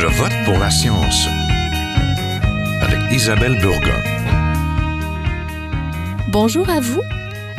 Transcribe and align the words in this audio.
Je 0.00 0.06
vote 0.06 0.32
pour 0.44 0.56
la 0.60 0.70
science 0.70 1.26
avec 2.80 3.00
Isabelle 3.10 3.58
Burgon. 3.58 4.00
Bonjour 6.30 6.70
à 6.70 6.78
vous. 6.78 7.02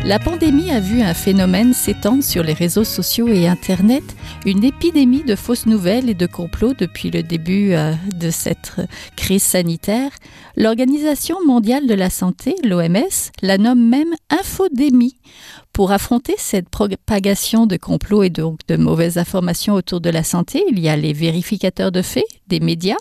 La 0.06 0.20
pandémie 0.20 0.72
a 0.72 0.80
vu 0.80 1.02
un 1.02 1.14
phénomène 1.14 1.74
s'étendre 1.74 2.24
sur 2.24 2.42
les 2.42 2.54
réseaux 2.54 2.86
sociaux 2.86 3.28
et 3.28 3.50
Internet, 3.50 4.06
une 4.46 4.64
épidémie 4.64 5.24
de 5.24 5.36
fausses 5.36 5.66
nouvelles 5.66 6.10
et 6.10 6.14
de 6.14 6.28
complots 6.28 6.74
depuis 6.74 7.12
le 7.12 7.24
début 7.24 7.74
euh, 7.74 7.94
de 8.16 8.30
cette 8.30 8.72
crise 9.18 9.44
sanitaire. 9.44 10.12
L'Organisation 10.56 11.46
mondiale 11.46 11.88
de 11.88 11.94
la 11.94 12.10
santé, 12.10 12.56
l'OMS, 12.64 13.32
la 13.42 13.58
nomme 13.58 13.86
même 13.86 14.14
infodémie 14.30 15.18
pour 15.80 15.94
affronter 15.94 16.36
cette 16.38 16.68
propagation 16.68 17.66
de 17.66 17.78
complots 17.78 18.24
et 18.24 18.30
donc 18.30 18.60
de 18.68 18.76
mauvaises 18.76 19.18
informations 19.18 19.76
autour 19.76 20.02
de 20.02 20.10
la 20.10 20.26
santé, 20.26 20.62
il 20.70 20.78
y 20.78 20.90
a 20.90 20.98
les 20.98 21.14
vérificateurs 21.14 21.94
de 21.94 22.02
faits, 22.02 22.26
des 22.50 22.60
médias, 22.60 22.98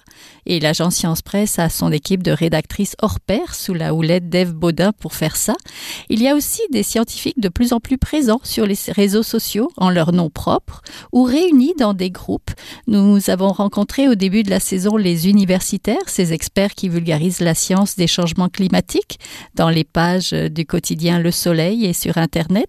et 0.47 0.61
l'agence 0.61 0.95
Science 0.95 1.21
Presse 1.21 1.59
a 1.59 1.71
son 1.71 1.91
équipe 1.91 2.23
de 2.23 2.31
rédactrices 2.31 2.95
hors 3.03 3.19
pair 3.19 3.57
sous 3.57 3.75
la 3.75 3.95
houlette 3.95 4.29
d'Ève 4.29 4.53
Baudin 4.53 4.93
pour 4.93 5.15
faire 5.15 5.35
ça. 5.35 5.55
Il 6.09 6.23
y 6.23 6.29
a 6.29 6.37
aussi 6.37 6.63
des 6.71 6.85
scientifiques 6.85 7.41
de 7.41 7.49
plus 7.49 7.73
en 7.73 7.81
plus 7.81 7.99
présents 7.99 8.41
sur 8.45 8.65
les 8.65 8.77
réseaux 8.91 9.25
sociaux 9.25 9.73
en 9.77 9.91
leur 9.91 10.13
nom 10.13 10.31
propre 10.31 10.83
ou 11.13 11.25
réunis 11.25 11.75
dans 11.79 11.95
des 11.95 12.13
groupes. 12.13 12.53
Nous 12.87 13.29
avons 13.29 13.51
rencontré 13.51 14.09
au 14.09 14.15
début 14.15 14.45
de 14.45 14.51
la 14.51 14.61
saison 14.61 14.97
les 14.97 15.29
universitaires, 15.29 15.97
ces 16.07 16.33
experts 16.33 16.77
qui 16.77 16.89
vulgarisent 16.89 17.41
la 17.41 17.55
science 17.55 17.97
des 17.97 18.07
changements 18.07 18.49
climatiques 18.49 19.19
dans 19.57 19.69
les 19.69 19.85
pages 19.85 20.31
du 20.31 20.65
quotidien 20.65 21.19
Le 21.19 21.33
Soleil 21.33 21.85
et 21.85 21.93
sur 21.93 22.19
Internet. 22.19 22.68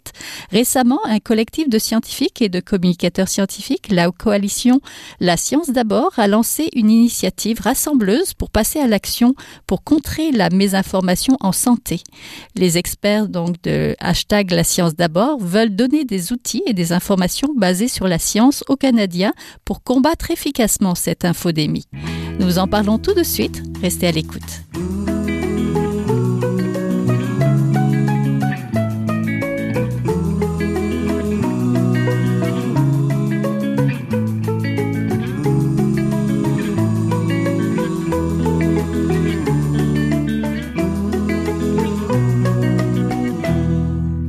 Récemment, 0.51 0.99
un 1.05 1.19
collectif 1.19 1.69
de 1.69 1.79
scientifiques 1.79 2.41
et 2.41 2.49
de 2.49 2.59
communicateurs 2.59 3.27
scientifiques, 3.27 3.89
la 3.89 4.11
coalition 4.11 4.81
La 5.19 5.37
Science 5.37 5.69
d'abord, 5.69 6.17
a 6.17 6.27
lancé 6.27 6.69
une 6.73 6.89
initiative 6.89 7.61
rassembleuse 7.61 8.33
pour 8.33 8.49
passer 8.49 8.79
à 8.79 8.87
l'action 8.87 9.35
pour 9.67 9.83
contrer 9.83 10.31
la 10.31 10.49
mésinformation 10.49 11.37
en 11.39 11.51
santé. 11.51 12.01
Les 12.55 12.77
experts 12.77 13.27
donc 13.27 13.61
de 13.63 13.95
hashtag 13.99 14.51
La 14.51 14.63
Science 14.63 14.95
d'abord 14.95 15.39
veulent 15.39 15.75
donner 15.75 16.05
des 16.05 16.31
outils 16.31 16.63
et 16.65 16.73
des 16.73 16.93
informations 16.93 17.49
basées 17.55 17.87
sur 17.87 18.07
la 18.07 18.19
science 18.19 18.63
aux 18.67 18.75
Canadiens 18.75 19.33
pour 19.65 19.83
combattre 19.83 20.31
efficacement 20.31 20.95
cette 20.95 21.25
infodémie. 21.25 21.85
Nous 22.39 22.59
en 22.59 22.67
parlons 22.67 22.97
tout 22.97 23.13
de 23.13 23.23
suite. 23.23 23.61
Restez 23.81 24.07
à 24.07 24.11
l'écoute. 24.11 25.08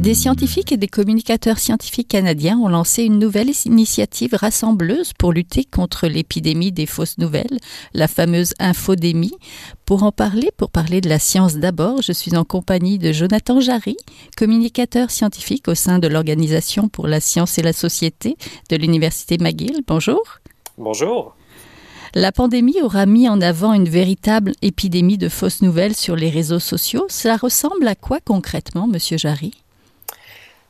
Des 0.00 0.14
scientifiques 0.14 0.72
et 0.72 0.78
des 0.78 0.88
communicateurs 0.88 1.58
scientifiques 1.58 2.08
canadiens 2.08 2.56
ont 2.58 2.70
lancé 2.70 3.02
une 3.02 3.18
nouvelle 3.18 3.50
initiative 3.66 4.32
rassembleuse 4.32 5.12
pour 5.12 5.30
lutter 5.30 5.64
contre 5.64 6.06
l'épidémie 6.06 6.72
des 6.72 6.86
fausses 6.86 7.18
nouvelles, 7.18 7.58
la 7.92 8.08
fameuse 8.08 8.54
infodémie. 8.58 9.34
Pour 9.84 10.02
en 10.02 10.10
parler, 10.10 10.52
pour 10.56 10.70
parler 10.70 11.02
de 11.02 11.10
la 11.10 11.18
science 11.18 11.56
d'abord, 11.56 12.00
je 12.00 12.12
suis 12.12 12.34
en 12.34 12.44
compagnie 12.44 12.98
de 12.98 13.12
Jonathan 13.12 13.60
Jarry, 13.60 13.98
communicateur 14.38 15.10
scientifique 15.10 15.68
au 15.68 15.74
sein 15.74 15.98
de 15.98 16.08
l'Organisation 16.08 16.88
pour 16.88 17.06
la 17.06 17.20
science 17.20 17.58
et 17.58 17.62
la 17.62 17.74
société 17.74 18.38
de 18.70 18.76
l'Université 18.76 19.36
McGill. 19.36 19.82
Bonjour. 19.86 20.22
Bonjour. 20.78 21.36
La 22.14 22.32
pandémie 22.32 22.80
aura 22.80 23.04
mis 23.04 23.28
en 23.28 23.42
avant 23.42 23.74
une 23.74 23.90
véritable 23.90 24.52
épidémie 24.62 25.18
de 25.18 25.28
fausses 25.28 25.60
nouvelles 25.60 25.94
sur 25.94 26.16
les 26.16 26.30
réseaux 26.30 26.58
sociaux. 26.58 27.04
Cela 27.10 27.36
ressemble 27.36 27.86
à 27.86 27.94
quoi 27.94 28.20
concrètement, 28.24 28.86
Monsieur 28.86 29.18
Jarry? 29.18 29.52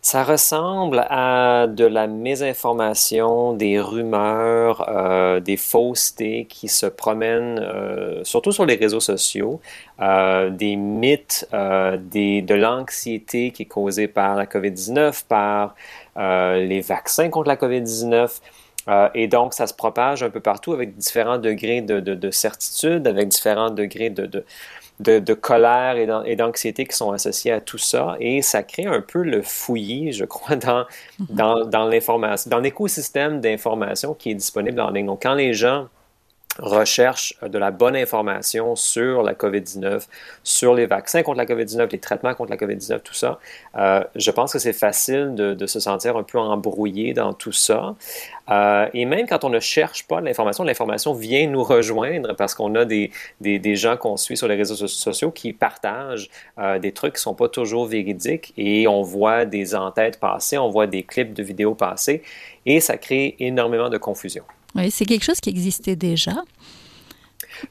Ça 0.02 0.24
ressemble 0.24 1.06
à 1.10 1.66
de 1.66 1.84
la 1.84 2.06
mésinformation, 2.06 3.52
des 3.52 3.78
rumeurs, 3.78 4.88
euh, 4.88 5.40
des 5.40 5.58
faussetés 5.58 6.46
qui 6.48 6.68
se 6.68 6.86
promènent 6.86 7.58
euh, 7.58 8.24
surtout 8.24 8.50
sur 8.50 8.64
les 8.64 8.76
réseaux 8.76 9.00
sociaux, 9.00 9.60
euh, 10.00 10.48
des 10.48 10.76
mythes, 10.76 11.46
des, 11.52 12.40
de 12.40 12.54
l'anxiété 12.54 13.50
qui 13.50 13.64
est 13.64 13.66
causée 13.66 14.08
par 14.08 14.36
la 14.36 14.46
COVID-19, 14.46 15.24
par 15.28 15.74
les 16.16 16.80
vaccins 16.80 17.28
contre 17.28 17.48
la 17.48 17.56
COVID-19. 17.56 18.40
et 19.14 19.28
donc, 19.28 19.54
ça 19.54 19.66
se 19.66 19.74
propage 19.74 20.22
un 20.22 20.30
peu 20.30 20.40
partout 20.40 20.72
avec 20.72 20.96
différents 20.96 21.38
degrés 21.38 21.82
de, 21.82 22.00
de, 22.00 22.14
de 22.14 22.30
certitude, 22.30 23.06
avec 23.06 23.28
différents 23.28 23.70
degrés 23.70 24.10
de, 24.10 24.26
de 24.26 24.44
de, 25.00 25.34
colère 25.34 25.96
et 26.26 26.36
d'anxiété 26.36 26.86
qui 26.86 26.96
sont 26.96 27.12
associés 27.12 27.52
à 27.52 27.60
tout 27.60 27.78
ça. 27.78 28.16
Et 28.20 28.42
ça 28.42 28.62
crée 28.62 28.86
un 28.86 29.00
peu 29.00 29.22
le 29.22 29.42
fouillis, 29.42 30.12
je 30.12 30.24
crois, 30.24 30.56
dans, 30.56 30.86
mhm. 31.18 31.26
dans, 31.30 31.64
dans 31.64 31.86
l'information, 31.86 32.50
dans 32.50 32.60
l'écosystème 32.60 33.40
d'information 33.40 34.14
qui 34.14 34.30
est 34.30 34.34
disponible 34.34 34.80
en 34.80 34.90
ligne. 34.90 35.06
Donc, 35.06 35.22
quand 35.22 35.34
les 35.34 35.54
gens 35.54 35.88
recherche 36.58 37.34
de 37.42 37.58
la 37.58 37.70
bonne 37.70 37.96
information 37.96 38.74
sur 38.74 39.22
la 39.22 39.34
COVID-19, 39.34 40.06
sur 40.42 40.74
les 40.74 40.86
vaccins 40.86 41.22
contre 41.22 41.38
la 41.38 41.46
COVID-19, 41.46 41.92
les 41.92 41.98
traitements 41.98 42.34
contre 42.34 42.50
la 42.50 42.56
COVID-19, 42.56 43.00
tout 43.00 43.14
ça. 43.14 43.38
Euh, 43.76 44.02
je 44.16 44.30
pense 44.30 44.52
que 44.52 44.58
c'est 44.58 44.72
facile 44.72 45.34
de, 45.34 45.66
se 45.66 45.78
sentir 45.78 46.16
un 46.16 46.24
peu 46.24 46.38
embrouillé 46.38 47.14
dans 47.14 47.32
tout 47.32 47.52
ça. 47.52 47.94
Euh, 48.50 48.88
et 48.92 49.04
même 49.04 49.28
quand 49.28 49.44
on 49.44 49.48
ne 49.48 49.60
cherche 49.60 50.08
pas 50.08 50.20
l'information, 50.20 50.64
l'information 50.64 51.14
vient 51.14 51.46
nous 51.46 51.62
rejoindre 51.62 52.34
parce 52.34 52.54
qu'on 52.54 52.74
a 52.74 52.84
des, 52.84 53.10
gens 53.76 53.96
qu'on 53.96 54.16
suit 54.16 54.36
sur 54.36 54.48
les 54.48 54.56
réseaux 54.56 54.88
sociaux 54.88 55.30
qui 55.30 55.52
partagent 55.52 56.28
euh, 56.58 56.80
des 56.80 56.90
trucs 56.90 57.14
qui 57.14 57.18
ne 57.18 57.22
sont 57.22 57.34
pas 57.34 57.48
toujours 57.48 57.86
véridiques 57.86 58.52
et 58.56 58.88
on 58.88 59.02
voit 59.02 59.44
des 59.44 59.76
entêtes 59.76 60.18
passer, 60.18 60.58
on 60.58 60.68
voit 60.68 60.88
des 60.88 61.04
clips 61.04 61.32
de 61.32 61.44
vidéos 61.44 61.74
passer 61.74 62.22
et 62.66 62.80
ça 62.80 62.96
crée 62.96 63.36
énormément 63.38 63.88
de 63.88 63.98
confusion. 63.98 64.42
Oui, 64.74 64.90
c'est 64.90 65.04
quelque 65.04 65.24
chose 65.24 65.40
qui 65.40 65.50
existait 65.50 65.96
déjà. 65.96 66.42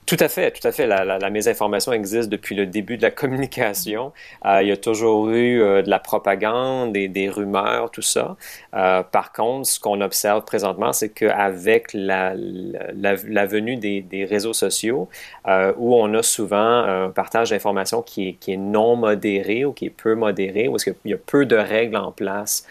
Tout 0.06 0.18
à 0.20 0.28
fait, 0.28 0.52
tout 0.52 0.68
à 0.68 0.72
fait. 0.72 0.88
La, 0.88 1.04
la, 1.06 1.30
mésinformation 1.30 1.94
existe 1.94 2.30
depuis 2.30 2.56
le 2.56 2.66
début 2.66 2.98
de 2.98 3.02
la 3.02 3.12
communication. 3.12 4.12
Euh, 4.46 4.62
il 4.62 4.68
y 4.68 4.72
a 4.72 4.78
toujours 4.78 5.30
eu 5.30 5.62
euh, 5.62 5.82
de 5.82 5.90
la 5.90 6.00
propagande, 6.00 6.94
des, 6.94 7.08
des 7.08 7.30
rumeurs, 7.30 7.92
tout 7.92 8.02
ça. 8.02 8.36
Euh, 8.74 9.04
par 9.04 9.32
contre, 9.32 9.68
ce 9.68 9.80
qu'on 9.80 10.02
observe 10.02 10.44
présentement, 10.44 10.94
c'est 10.94 11.10
qu'avec 11.10 11.94
la, 11.94 12.34
la, 12.36 13.16
la, 13.28 13.46
venue 13.46 13.76
des, 13.76 14.02
des 14.02 14.26
réseaux 14.26 14.54
sociaux, 14.54 15.10
où 15.78 15.96
on 15.96 16.14
a 16.14 16.22
souvent 16.22 16.58
un 16.58 17.10
partage 17.10 17.50
d'informations 17.50 18.02
qui 18.02 18.36
qui 18.36 18.54
est 18.54 18.58
non 18.58 18.96
modéré 18.96 19.66
ou 19.66 19.74
qui 19.74 19.86
est 19.86 19.90
peu 19.90 20.14
modéré, 20.14 20.68
où 20.68 20.76
est-ce 20.76 20.92
qu'il 20.92 21.12
y 21.12 21.14
a 21.14 21.18
peu 21.18 21.46
de 21.46 21.56
règles 21.56 21.98
en 21.98 22.12
place 22.12 22.68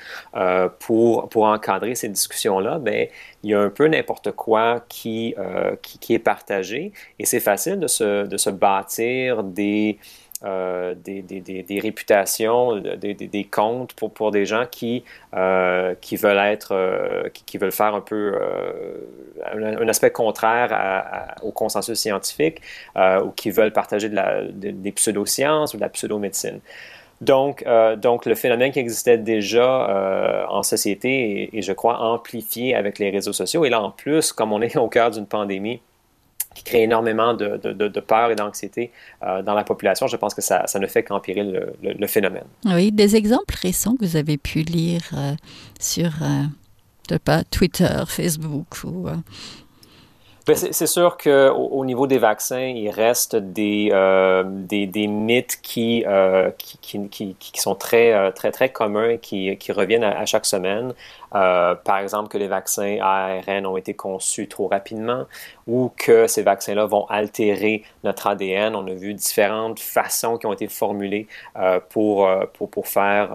pour, 0.78 1.28
pour 1.28 1.44
encadrer 1.44 1.94
ces 1.94 2.08
discussions-là, 2.08 2.78
ben, 2.78 3.08
il 3.42 3.50
y 3.50 3.54
a 3.54 3.60
un 3.60 3.70
peu 3.70 3.86
n'importe 3.88 4.32
quoi 4.32 4.84
qui, 4.88 5.34
qui, 5.82 5.98
qui 5.98 6.14
est 6.14 6.18
partagé 6.18 6.92
et 7.18 7.26
c'est 7.26 7.40
facile 7.40 7.80
de 7.80 7.86
se, 7.86 8.26
de 8.26 8.36
se 8.36 8.50
bâtir 8.50 9.42
des, 9.42 9.98
euh, 10.44 10.94
des, 10.94 11.20
des, 11.20 11.40
des, 11.40 11.80
réputations, 11.80 12.76
des, 12.76 13.12
des, 13.12 13.44
comptes 13.44 13.92
pour, 13.94 14.12
pour 14.12 14.30
des 14.30 14.46
gens 14.46 14.66
qui, 14.70 15.02
euh, 15.34 15.96
qui 16.00 16.14
veulent 16.14 16.38
être, 16.38 16.76
euh, 16.76 17.28
qui, 17.44 17.58
veulent 17.58 17.72
faire 17.72 17.92
un 17.96 18.00
peu 18.00 18.38
un, 19.52 19.88
aspect 19.88 20.12
contraire 20.12 21.34
au 21.42 21.50
consensus 21.50 21.98
scientifique 21.98 22.60
ou 22.96 23.30
qui 23.34 23.50
veulent 23.50 23.72
partager 23.72 24.08
de 24.08 24.14
la, 24.14 24.42
des 24.44 24.92
pseudosciences 24.92 25.74
ou 25.74 25.78
de 25.78 25.82
la 25.82 25.88
pseudomédecine. 25.88 26.60
Donc, 27.20 27.64
donc, 27.96 28.24
le 28.24 28.36
phénomène 28.36 28.70
qui 28.70 28.78
existait 28.78 29.18
déjà 29.18 30.46
en 30.50 30.62
société 30.62 31.50
est, 31.52 31.62
je 31.62 31.72
crois, 31.72 31.98
amplifié 31.98 32.76
avec 32.76 33.00
les 33.00 33.10
réseaux 33.10 33.32
sociaux. 33.32 33.64
Et 33.64 33.70
là, 33.70 33.82
en 33.82 33.90
plus, 33.90 34.32
comme 34.32 34.52
on 34.52 34.62
est 34.62 34.76
au 34.76 34.86
cœur 34.86 35.10
d'une 35.10 35.26
pandémie, 35.26 35.80
qui 36.54 36.64
crée 36.64 36.82
énormément 36.82 37.34
de, 37.34 37.56
de, 37.56 38.00
peur 38.00 38.30
et 38.30 38.34
d'anxiété 38.34 38.90
euh, 39.22 39.42
dans 39.42 39.54
la 39.54 39.64
population. 39.64 40.06
Je 40.06 40.16
pense 40.16 40.34
que 40.34 40.42
ça, 40.42 40.66
ça 40.66 40.78
ne 40.78 40.86
fait 40.86 41.02
qu'empirer 41.02 41.44
le, 41.44 41.74
le, 41.82 42.06
phénomène. 42.06 42.46
Oui, 42.64 42.90
des 42.90 43.16
exemples 43.16 43.54
récents 43.60 43.94
que 43.94 44.04
vous 44.04 44.16
avez 44.16 44.38
pu 44.38 44.60
lire 44.60 45.02
euh, 45.14 45.34
sur 45.78 46.10
euh, 46.22 47.18
pas, 47.24 47.44
Twitter, 47.44 48.02
Facebook 48.06 48.84
ou 48.84 49.08
ben, 50.48 50.56
c'est 50.56 50.86
sûr 50.86 51.18
qu'au 51.18 51.28
au 51.28 51.84
niveau 51.84 52.06
des 52.06 52.16
vaccins, 52.16 52.68
il 52.68 52.88
reste 52.88 53.36
des, 53.36 53.90
euh, 53.92 54.42
des, 54.46 54.86
des, 54.86 55.06
mythes 55.06 55.58
qui, 55.62 56.04
euh, 56.06 56.50
qui, 56.56 57.06
qui, 57.10 57.36
qui, 57.38 57.60
sont 57.60 57.74
très, 57.74 58.32
très, 58.32 58.50
très 58.50 58.70
communs 58.70 59.10
et 59.10 59.18
qui, 59.18 59.54
qui 59.58 59.72
reviennent 59.72 60.04
à, 60.04 60.24
chaque 60.24 60.46
semaine. 60.46 60.94
Euh, 61.34 61.74
par 61.74 61.98
exemple, 61.98 62.28
que 62.28 62.38
les 62.38 62.48
vaccins 62.48 62.98
ARN 63.00 63.66
ont 63.66 63.76
été 63.76 63.94
conçus 63.94 64.48
trop 64.48 64.68
rapidement 64.68 65.26
ou 65.66 65.90
que 65.96 66.26
ces 66.26 66.42
vaccins-là 66.42 66.86
vont 66.86 67.06
altérer 67.06 67.82
notre 68.04 68.26
ADN. 68.26 68.74
On 68.74 68.86
a 68.86 68.94
vu 68.94 69.14
différentes 69.14 69.80
façons 69.80 70.38
qui 70.38 70.46
ont 70.46 70.52
été 70.52 70.68
formulées 70.68 71.26
euh, 71.56 71.80
pour, 71.88 72.26
euh, 72.26 72.44
pour, 72.54 72.70
pour, 72.70 72.86
faire, 72.86 73.30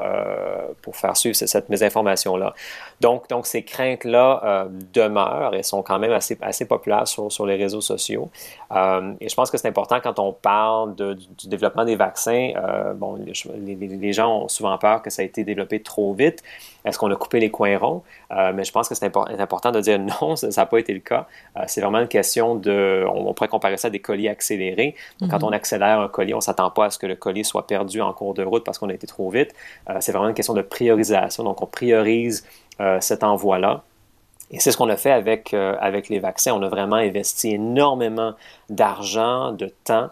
pour 0.81 0.95
faire 0.95 1.15
suivre 1.15 1.35
cette 1.35 1.69
mésinformation-là. 1.69 2.53
Donc, 3.01 3.29
donc 3.29 3.45
ces 3.45 3.63
craintes-là 3.63 4.67
demeurent 4.93 5.53
et 5.53 5.63
sont 5.63 5.83
quand 5.83 5.99
même 5.99 6.11
assez, 6.11 6.37
assez 6.41 6.65
populaires 6.65 7.07
sur, 7.07 7.31
sur 7.31 7.45
les 7.45 7.55
réseaux 7.55 7.81
sociaux. 7.81 8.29
et 8.71 9.29
je 9.29 9.35
pense 9.35 9.51
que 9.51 9.57
c'est 9.57 9.67
important 9.67 9.99
quand 10.01 10.19
on 10.19 10.33
parle 10.33 10.95
de, 10.95 11.13
du, 11.13 11.47
développement 11.47 11.85
des 11.85 11.95
vaccins. 11.95 12.53
bon, 12.95 13.15
les, 13.15 13.75
les 13.75 14.13
gens 14.13 14.43
ont 14.43 14.47
souvent 14.47 14.77
peur 14.77 15.01
que 15.01 15.09
ça 15.09 15.21
a 15.21 15.25
été 15.25 15.43
développé 15.43 15.81
trop 15.81 16.13
vite. 16.13 16.43
Est-ce 16.85 16.97
qu'on 16.97 17.11
a 17.11 17.15
coupé 17.15 17.39
les 17.39 17.49
coins 17.49 17.77
ronds? 17.77 18.03
Euh, 18.31 18.51
mais 18.53 18.63
je 18.63 18.71
pense 18.71 18.89
que 18.89 18.95
c'est 18.95 19.05
important 19.05 19.71
de 19.71 19.79
dire 19.79 19.99
non, 19.99 20.35
ça 20.35 20.49
n'a 20.55 20.65
pas 20.65 20.79
été 20.79 20.93
le 20.93 20.99
cas. 20.99 21.27
Euh, 21.57 21.63
c'est 21.67 21.81
vraiment 21.81 21.99
une 21.99 22.07
question 22.07 22.55
de, 22.55 23.05
on, 23.13 23.33
pourrait 23.33 23.47
comparer 23.47 23.77
ça 23.77 23.87
à 23.87 23.91
des 23.91 23.99
colis 23.99 24.27
accélérés. 24.27 24.95
Donc, 25.19 25.31
quand 25.31 25.39
mhm. 25.39 25.45
on 25.45 25.51
accélère 25.51 25.99
un 25.99 26.07
colis, 26.07 26.33
on 26.33 26.37
ne 26.37 26.41
s'attend 26.41 26.69
pas 26.71 26.85
à 26.85 26.89
ce 26.89 26.97
que 26.97 27.05
le 27.05 27.15
colis 27.15 27.45
soit 27.45 27.67
perdu 27.67 28.01
en 28.01 28.13
cours 28.13 28.33
de 28.33 28.43
route 28.43 28.63
parce 28.63 28.77
qu'on 28.77 28.89
a 28.89 28.93
été 28.93 29.07
trop 29.07 29.29
vite. 29.29 29.53
Euh, 29.89 29.97
c'est 29.99 30.11
vraiment 30.11 30.29
une 30.29 30.35
question 30.35 30.53
de 30.53 30.61
priorisation. 30.61 31.43
Donc, 31.43 31.61
on 31.61 31.67
priorise 31.67 32.45
cet 32.99 33.23
envoi-là. 33.23 33.83
Et 34.53 34.59
c'est 34.59 34.71
ce 34.71 34.77
qu'on 34.77 34.89
a 34.89 34.95
fait 34.95 35.11
avec, 35.11 35.53
avec 35.53 36.09
les 36.09 36.19
vaccins. 36.19 36.53
On 36.53 36.61
a 36.61 36.69
vraiment 36.69 36.97
investi 36.97 37.55
énormément 37.55 38.33
d'argent, 38.69 39.51
de 39.51 39.73
temps 39.83 40.09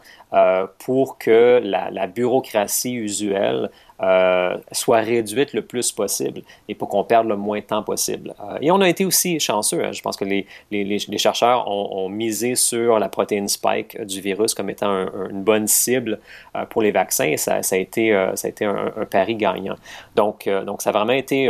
pour 0.79 1.17
que 1.17 1.61
la, 1.63 1.91
la 1.91 2.07
bureaucratie 2.07 2.95
usuelle 2.95 3.69
euh, 4.03 4.57
soit 4.71 5.01
réduite 5.01 5.53
le 5.53 5.61
plus 5.61 5.91
possible 5.91 6.41
et 6.67 6.73
pour 6.73 6.89
qu'on 6.89 7.03
perde 7.03 7.27
le 7.27 7.35
moins 7.35 7.59
de 7.59 7.65
temps 7.65 7.83
possible. 7.83 8.33
Euh, 8.39 8.57
et 8.59 8.71
on 8.71 8.81
a 8.81 8.89
été 8.89 9.05
aussi 9.05 9.39
chanceux. 9.39 9.85
Hein. 9.85 9.91
Je 9.91 10.01
pense 10.01 10.17
que 10.17 10.25
les, 10.25 10.47
les, 10.71 10.83
les 10.83 11.17
chercheurs 11.19 11.67
ont, 11.67 12.09
misé 12.09 12.55
sur 12.55 12.97
la 12.97 13.09
protéine 13.09 13.47
spike 13.47 14.01
du 14.01 14.19
virus 14.19 14.55
comme 14.55 14.71
étant 14.71 15.05
une 15.29 15.43
bonne 15.43 15.67
cible 15.67 16.19
euh, 16.55 16.65
pour 16.65 16.81
les 16.81 16.89
vaccins 16.89 17.25
et 17.25 17.38
ça, 17.38 17.61
ça 17.61 17.75
a 17.75 17.79
été, 17.79 18.11
ça 18.33 18.47
a 18.47 18.49
été 18.49 18.65
un, 18.65 18.91
pari 19.09 19.35
gagnant. 19.35 19.75
Donc, 20.15 20.49
donc, 20.65 20.81
ça 20.81 20.89
a 20.89 20.93
vraiment 20.93 21.13
été... 21.13 21.47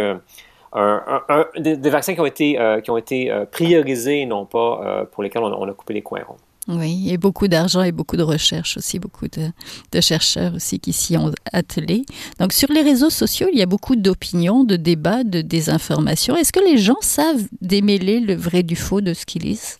Des, 0.74 1.90
vaccins 1.90 2.14
qui 2.14 2.22
ont 2.22 2.26
été, 2.26 2.58
qui 2.84 2.92
ont 2.92 2.98
été 2.98 3.32
priorisés, 3.52 4.26
non 4.26 4.46
pas 4.46 5.06
pour 5.12 5.24
lesquels 5.24 5.44
on, 5.44 5.70
a 5.70 5.74
coupé 5.74 5.94
les 5.94 6.02
coins 6.02 6.24
ronds. 6.28 6.38
Oui, 6.68 7.10
et 7.10 7.18
beaucoup 7.18 7.48
d'argent 7.48 7.82
et 7.82 7.92
beaucoup 7.92 8.18
de 8.18 8.24
recherche 8.24 8.78
aussi, 8.78 9.00
beaucoup 9.00 9.26
de, 9.28 10.02
chercheurs 10.02 10.54
aussi 10.54 10.80
qui 10.80 10.94
s'y 10.94 11.18
ont 11.18 11.32
attelés. 11.52 12.04
Donc 12.40 12.54
sur 12.54 12.72
les 12.72 12.82
réseaux 12.82 13.10
sociaux, 13.10 13.48
il 13.52 13.58
y 13.58 13.64
a 13.64 13.66
beaucoup 13.66 13.96
d'opinions, 13.96 14.64
de 14.64 14.76
débats, 14.76 15.24
de 15.24 15.42
désinformation. 15.42 16.36
Est-ce 16.36 16.54
que 16.54 16.60
les 16.60 16.78
gens 16.78 17.02
savent 17.02 17.48
démêler 17.62 18.20
le 18.20 18.36
vrai 18.36 18.62
du 18.62 18.76
faux 18.76 19.02
de 19.02 19.14
ce 19.14 19.26
qu'ils 19.26 19.42
lisent? 19.42 19.80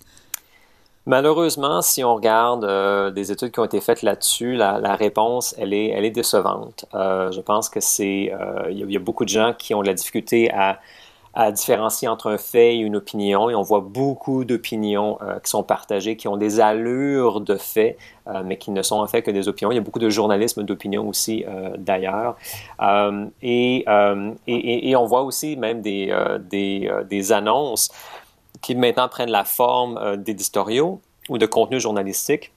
Malheureusement, 1.08 1.82
si 1.82 2.04
on 2.04 2.14
regarde 2.14 2.64
euh, 2.64 3.10
des 3.10 3.32
études 3.32 3.52
qui 3.52 3.60
ont 3.60 3.66
été 3.66 3.82
faites 3.82 4.04
là-dessus, 4.04 4.56
la, 4.56 4.96
réponse, 4.96 5.56
elle 5.58 5.74
est, 5.74 5.88
elle 5.88 6.06
est 6.06 6.12
décevante. 6.12 6.86
Euh, 6.94 7.32
je 7.32 7.42
pense 7.42 7.70
que 7.70 7.80
c'est, 7.80 8.32
euh, 8.32 8.70
il 8.70 8.92
y, 8.92 8.96
a 8.96 9.00
beaucoup 9.00 9.26
de 9.26 9.30
gens 9.30 9.54
qui 9.58 9.74
ont 9.74 9.82
de 9.82 9.88
la 9.88 9.96
difficulté 9.96 10.52
à 10.54 10.80
à 11.34 11.52
différencier 11.52 12.08
entre 12.08 12.30
un 12.30 12.38
fait 12.38 12.76
et 12.76 12.80
une 12.80 12.96
opinion. 12.96 13.50
Et 13.50 13.56
on 13.56 13.62
voit 13.62 13.80
beaucoup 13.80 14.44
d'opinions 14.44 15.18
euh, 15.22 15.40
qui 15.40 15.50
sont 15.50 15.64
partagées, 15.64 16.18
qui 16.18 16.28
ont 16.28 16.38
des 16.38 16.60
allures 16.60 17.40
de 17.40 17.56
faits, 17.56 17.98
euh, 18.28 18.42
mais 18.46 18.58
qui 18.58 18.72
ne 18.72 18.82
sont 18.82 19.00
en 19.00 19.08
fait 19.08 19.22
que 19.22 19.32
des 19.32 19.48
opinions. 19.48 19.72
Il 19.72 19.76
y 19.76 19.78
a 19.78 19.82
beaucoup 19.82 20.00
de 20.00 20.10
journalisme 20.10 20.64
d'opinion 20.64 21.08
aussi 21.08 21.46
euh, 21.48 21.72
d'ailleurs. 21.78 22.36
Et, 23.42 23.86
et, 24.48 24.90
et, 24.90 24.96
on 24.96 25.06
voit 25.06 25.22
aussi 25.22 25.56
même 25.56 25.82
des, 25.82 26.14
des, 26.50 26.92
des, 27.10 27.32
annonces 27.32 27.90
qui 28.62 28.76
maintenant 28.76 29.10
prennent 29.10 29.32
la 29.32 29.44
forme 29.44 30.18
d'éditoriaux 30.18 31.02
ou 31.30 31.38
de 31.38 31.46
contenus 31.46 31.82
journalistiques 31.82 32.52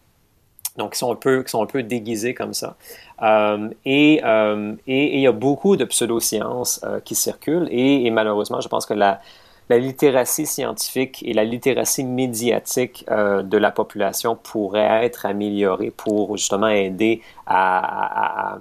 donc 0.77 0.93
qui 0.93 0.99
sont 0.99 1.13
un 1.13 1.17
peu, 1.17 1.45
sont 1.47 1.63
un 1.63 1.67
peu 1.67 1.83
déguisés 1.83 2.35
comme 2.35 2.55
ça. 2.55 2.77
Euh, 3.23 3.69
et, 3.85 4.21
euh, 4.25 4.75
et, 4.87 5.17
il 5.17 5.21
y 5.21 5.27
a 5.27 5.33
beaucoup 5.33 5.77
de 5.77 5.85
pseudosciences 5.85 6.81
euh, 6.85 7.01
qui 7.01 7.15
circulent 7.15 7.69
et, 7.71 8.11
malheureusement, 8.11 8.61
je 8.61 8.69
pense 8.69 8.87
que 8.87 8.95
la, 8.95 9.21
la 9.69 9.79
littératie 9.79 10.47
scientifique 10.47 11.23
et 11.25 11.33
la 11.33 11.45
littératie 11.45 12.05
médiatique 12.05 13.07
de 13.09 13.57
la 13.57 13.71
population 13.71 14.37
pourraient 14.37 15.05
être 15.05 15.27
améliorées 15.27 15.91
pour 15.91 16.37
justement 16.37 16.69
aider 16.69 17.23
à, 17.47 18.59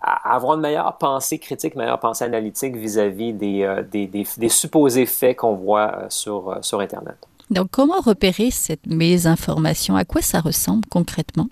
avoir 0.00 0.54
une 0.54 0.60
meilleure 0.60 0.96
pensée 0.98 1.38
critique, 1.38 1.74
une 1.74 1.80
meilleure 1.80 2.00
pensée 2.00 2.24
analytique 2.24 2.76
vis-à-vis 2.76 3.32
des, 3.32 3.82
des, 3.90 4.06
des, 4.06 4.26
des, 4.36 4.48
supposés 4.48 5.06
faits 5.06 5.38
qu'on 5.38 5.54
voit 5.54 6.04
sur, 6.08 6.58
sur 6.62 6.80
Internet. 6.80 7.16
Donc, 7.50 7.68
comment 7.70 8.00
repérer 8.00 8.50
cette 8.50 8.86
mésinformation? 8.86 9.96
À 9.96 10.04
quoi 10.04 10.20
ça 10.20 10.40
ressemble 10.40 10.84
concrètement? 10.90 11.48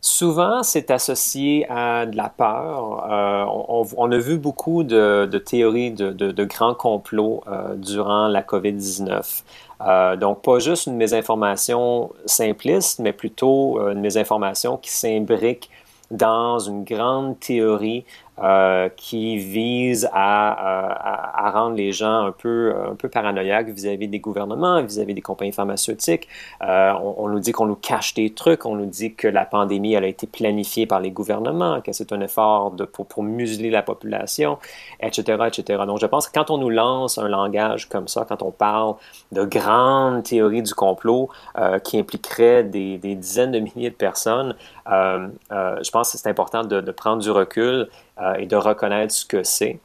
Souvent, 0.00 0.62
c'est 0.62 0.92
associé 0.92 1.66
à 1.68 2.06
de 2.06 2.16
la 2.16 2.28
peur. 2.28 3.10
Euh, 3.10 3.44
on, 3.96 4.12
a 4.12 4.18
vu 4.18 4.38
beaucoup 4.38 4.84
de, 4.84 5.26
théories 5.44 5.90
de, 5.90 6.44
grands 6.44 6.74
complots 6.74 7.42
euh, 7.48 7.74
durant 7.74 8.28
la 8.28 8.42
COVID-19. 8.42 9.42
Euh, 9.80 10.16
donc, 10.16 10.42
pas 10.42 10.60
juste 10.60 10.86
une 10.86 10.96
mésinformation 10.96 12.12
simpliste, 12.24 13.00
mais 13.00 13.12
plutôt 13.12 13.80
une 13.90 14.00
mésinformation 14.00 14.76
qui 14.76 14.92
s'imbrique 14.92 15.70
dans 16.10 16.58
une 16.58 16.84
grande 16.84 17.38
théorie 17.40 18.04
euh, 18.38 18.90
qui 18.94 19.38
vise 19.38 20.10
à, 20.12 21.46
à, 21.46 21.50
rendre 21.52 21.74
les 21.74 21.90
gens 21.92 22.26
un 22.26 22.32
peu, 22.32 22.74
un 22.90 22.94
peu 22.94 23.08
paranoïaques 23.08 23.70
vis-à-vis 23.70 24.08
des 24.08 24.18
gouvernements, 24.18 24.82
vis-à-vis 24.82 25.14
des 25.14 25.22
compagnies 25.22 25.52
pharmaceutiques. 25.52 26.28
Euh, 26.62 26.92
on, 27.16 27.28
nous 27.30 27.40
dit 27.40 27.52
qu'on 27.52 27.64
nous 27.64 27.76
cache 27.76 28.12
des 28.12 28.28
trucs, 28.34 28.66
on 28.66 28.74
nous 28.74 28.84
dit 28.84 29.14
que 29.14 29.26
la 29.26 29.46
pandémie 29.46 29.94
elle 29.94 30.04
a 30.04 30.08
été 30.08 30.26
planifiée 30.26 30.84
par 30.84 31.00
les 31.00 31.10
gouvernements, 31.10 31.80
que 31.80 31.92
c'est 31.92 32.12
un 32.12 32.20
effort 32.20 32.76
pour, 33.08 33.22
museler 33.22 33.70
la 33.70 33.80
population, 33.80 34.58
etc., 35.00 35.44
etc. 35.46 35.84
Donc, 35.86 35.98
je 35.98 36.06
pense 36.06 36.28
que 36.28 36.38
quand 36.38 36.50
on 36.50 36.58
nous 36.58 36.68
lance 36.68 37.16
un 37.16 37.28
langage 37.28 37.88
comme 37.88 38.06
ça, 38.06 38.26
quand 38.28 38.42
on 38.42 38.50
parle 38.50 38.96
de 39.32 39.44
grandes 39.44 40.24
théories 40.24 40.62
du 40.62 40.74
complot 40.74 41.30
euh, 41.56 41.78
qui 41.78 41.98
impliqueraient 41.98 42.64
des, 42.64 42.98
dizaines 42.98 43.52
de 43.52 43.60
milliers 43.60 43.90
de 43.90 43.94
personnes, 43.94 44.54
je 44.86 45.90
pense 45.90 46.12
que 46.12 46.18
c'est 46.18 46.28
important 46.28 46.64
de 46.64 46.90
prendre 46.90 47.22
du 47.22 47.30
recul 47.30 47.88
euh, 48.20 48.34
et 48.34 48.46
de 48.46 48.56
reconnaître 48.56 49.12
ce 49.12 49.24
que 49.24 49.42
c'est 49.42 49.78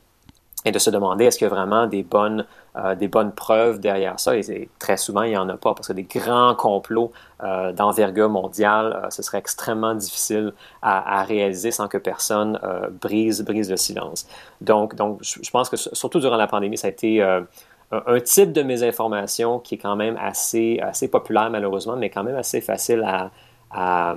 et 0.64 0.72
de 0.72 0.80
se 0.80 0.90
demander 0.90 1.26
est-ce 1.26 1.38
qu'il 1.38 1.46
y 1.46 1.52
a 1.52 1.54
vraiment 1.54 1.88
des 1.88 2.04
bonnes, 2.04 2.46
euh, 2.76 2.94
des 2.94 3.08
bonnes 3.08 3.32
preuves 3.32 3.80
derrière 3.80 4.20
ça? 4.20 4.38
Et 4.38 4.70
très 4.78 4.96
souvent, 4.96 5.24
il 5.24 5.32
n'y 5.32 5.38
en 5.38 5.50
a 5.50 5.58
pas 5.58 5.74
parce 5.74 5.88
que 5.88 5.94
des 5.94 6.04
grands 6.04 6.54
complots 6.56 7.12
euh, 7.44 7.72
d'envergure 7.74 8.30
mondiale, 8.30 9.08
ce 9.10 9.24
serait 9.24 9.40
extrêmement 9.40 9.96
difficile 9.96 10.54
à, 10.82 11.24
réaliser 11.24 11.72
sans 11.72 11.88
que 11.88 11.98
personne 11.98 12.60
brise, 13.02 13.44
brise 13.44 13.72
le 13.72 13.78
silence. 13.78 14.28
Donc, 14.62 14.96
donc 14.96 15.20
je, 15.24 15.50
pense 15.50 15.68
que 15.68 15.78
surtout 15.78 16.20
durant 16.20 16.38
la 16.38 16.48
pandémie, 16.48 16.78
ça 16.78 16.88
a 16.88 16.92
été 16.92 17.22
un, 17.24 18.20
type 18.24 18.54
de 18.54 18.62
mésinformation 18.62 19.60
qui 19.60 19.76
est 19.76 19.80
quand 19.80 19.96
même 19.96 20.18
assez, 20.22 20.80
assez 20.82 21.08
populaire 21.08 21.50
malheureusement, 21.50 21.98
mais 21.98 22.10
quand 22.10 22.24
même 22.24 22.38
assez 22.38 22.62
facile 22.62 23.04
à, 23.04 23.32
à, 23.74 24.16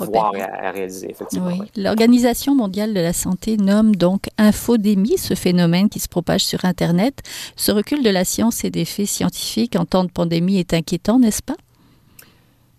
voir 0.00 0.34
et 0.34 0.42
à, 0.42 0.70
réaliser, 0.70 1.10
effectivement. 1.10 1.50
L'Organisation 1.76 2.54
mondiale 2.54 2.94
de 2.94 3.00
la 3.00 3.12
santé 3.12 3.56
nomme 3.56 3.96
donc 3.96 4.28
infodémie 4.38 5.18
ce 5.18 5.34
phénomène 5.34 5.88
qui 5.88 6.00
se 6.00 6.08
propage 6.08 6.44
sur 6.44 6.64
Internet. 6.64 7.22
Ce 7.56 7.72
recul 7.72 8.02
de 8.02 8.10
la 8.10 8.24
science 8.24 8.64
et 8.64 8.70
des 8.70 8.84
faits 8.84 9.06
scientifiques 9.06 9.76
en 9.76 9.84
temps 9.84 10.04
de 10.04 10.10
pandémie 10.10 10.58
est 10.58 10.74
inquiétant, 10.74 11.18
n'est-ce 11.18 11.42
pas? 11.42 11.56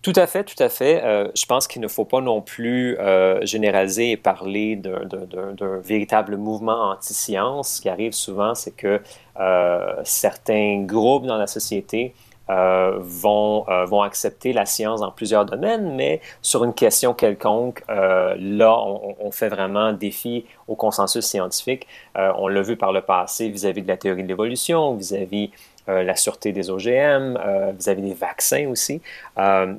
Tout 0.00 0.12
à 0.14 0.28
fait, 0.28 0.44
tout 0.44 0.62
à 0.62 0.68
fait. 0.68 1.02
Euh, 1.04 1.28
je 1.36 1.44
pense 1.44 1.66
qu'il 1.66 1.82
ne 1.82 1.88
faut 1.88 2.04
pas 2.04 2.20
non 2.20 2.40
plus 2.40 2.96
euh, 2.98 3.44
généraliser 3.44 4.12
et 4.12 4.16
parler 4.16 4.76
d'un 4.76 5.80
véritable 5.82 6.36
mouvement 6.36 6.92
anti-science. 6.92 7.74
Ce 7.74 7.80
qui 7.80 7.88
arrive 7.88 8.12
souvent, 8.12 8.54
c'est 8.54 8.76
que 8.76 9.02
euh, 9.40 9.94
certains 10.04 10.84
groupes 10.86 11.26
dans 11.26 11.36
la 11.36 11.48
société 11.48 12.14
euh, 12.50 12.96
vont, 12.98 13.66
euh, 13.68 13.84
vont 13.84 14.00
accepter 14.00 14.54
la 14.54 14.64
science 14.64 15.00
dans 15.00 15.10
plusieurs 15.10 15.44
domaines, 15.44 15.94
mais 15.94 16.22
sur 16.40 16.64
une 16.64 16.72
question 16.72 17.12
quelconque, 17.12 17.82
euh, 17.90 18.34
là, 18.38 18.74
on, 18.78 19.16
on, 19.20 19.30
fait 19.30 19.50
vraiment 19.50 19.92
défi 19.92 20.46
au 20.66 20.74
consensus 20.74 21.26
scientifique. 21.26 21.86
on 22.14 22.48
l'a 22.48 22.62
vu 22.62 22.76
par 22.76 22.92
le 22.92 23.02
passé 23.02 23.50
vis-à-vis 23.50 23.82
de 23.82 23.88
la 23.88 23.98
théorie 23.98 24.22
de 24.22 24.28
l'évolution, 24.28 24.94
vis-à-vis 24.94 25.50
la 25.86 26.16
sûreté 26.16 26.52
des 26.52 26.68
OGM, 26.70 27.38
vis-à-vis 27.78 28.02
des 28.02 28.14
vaccins 28.14 28.68
aussi. 28.68 29.00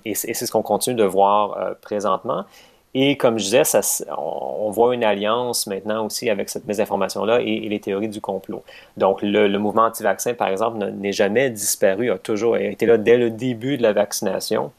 et 0.06 0.16
c'est 0.16 0.34
ce 0.34 0.52
qu'on 0.52 0.64
continue 0.64 0.96
de 0.96 1.04
voir 1.04 1.76
présentement. 1.82 2.46
Et 2.96 3.18
comme 3.18 3.38
je 3.38 3.44
disais, 3.44 3.64
on 4.18 4.72
voit 4.72 4.96
une 4.96 5.04
alliance 5.04 5.68
maintenant 5.68 6.06
aussi 6.06 6.30
avec 6.30 6.50
cette 6.50 6.66
mésinformation-là 6.66 7.40
et, 7.42 7.70
les 7.70 7.80
théories 7.80 8.10
du 8.10 8.20
complot. 8.20 8.64
Donc, 8.98 9.22
le, 9.22 9.48
mouvement 9.58 9.84
anti-vaccin, 9.84 10.34
par 10.34 10.48
exemple, 10.48 10.78
n'est 10.78 11.12
jamais 11.12 11.52
disparu, 11.52 12.12
a 12.12 12.18
toujours 12.18 12.58
été 12.58 12.86
là 12.88 12.98
dès 12.98 13.18
le 13.18 13.30
début 13.30 13.78
de 13.78 13.84
la 13.84 13.94
vaccination. 13.94 14.72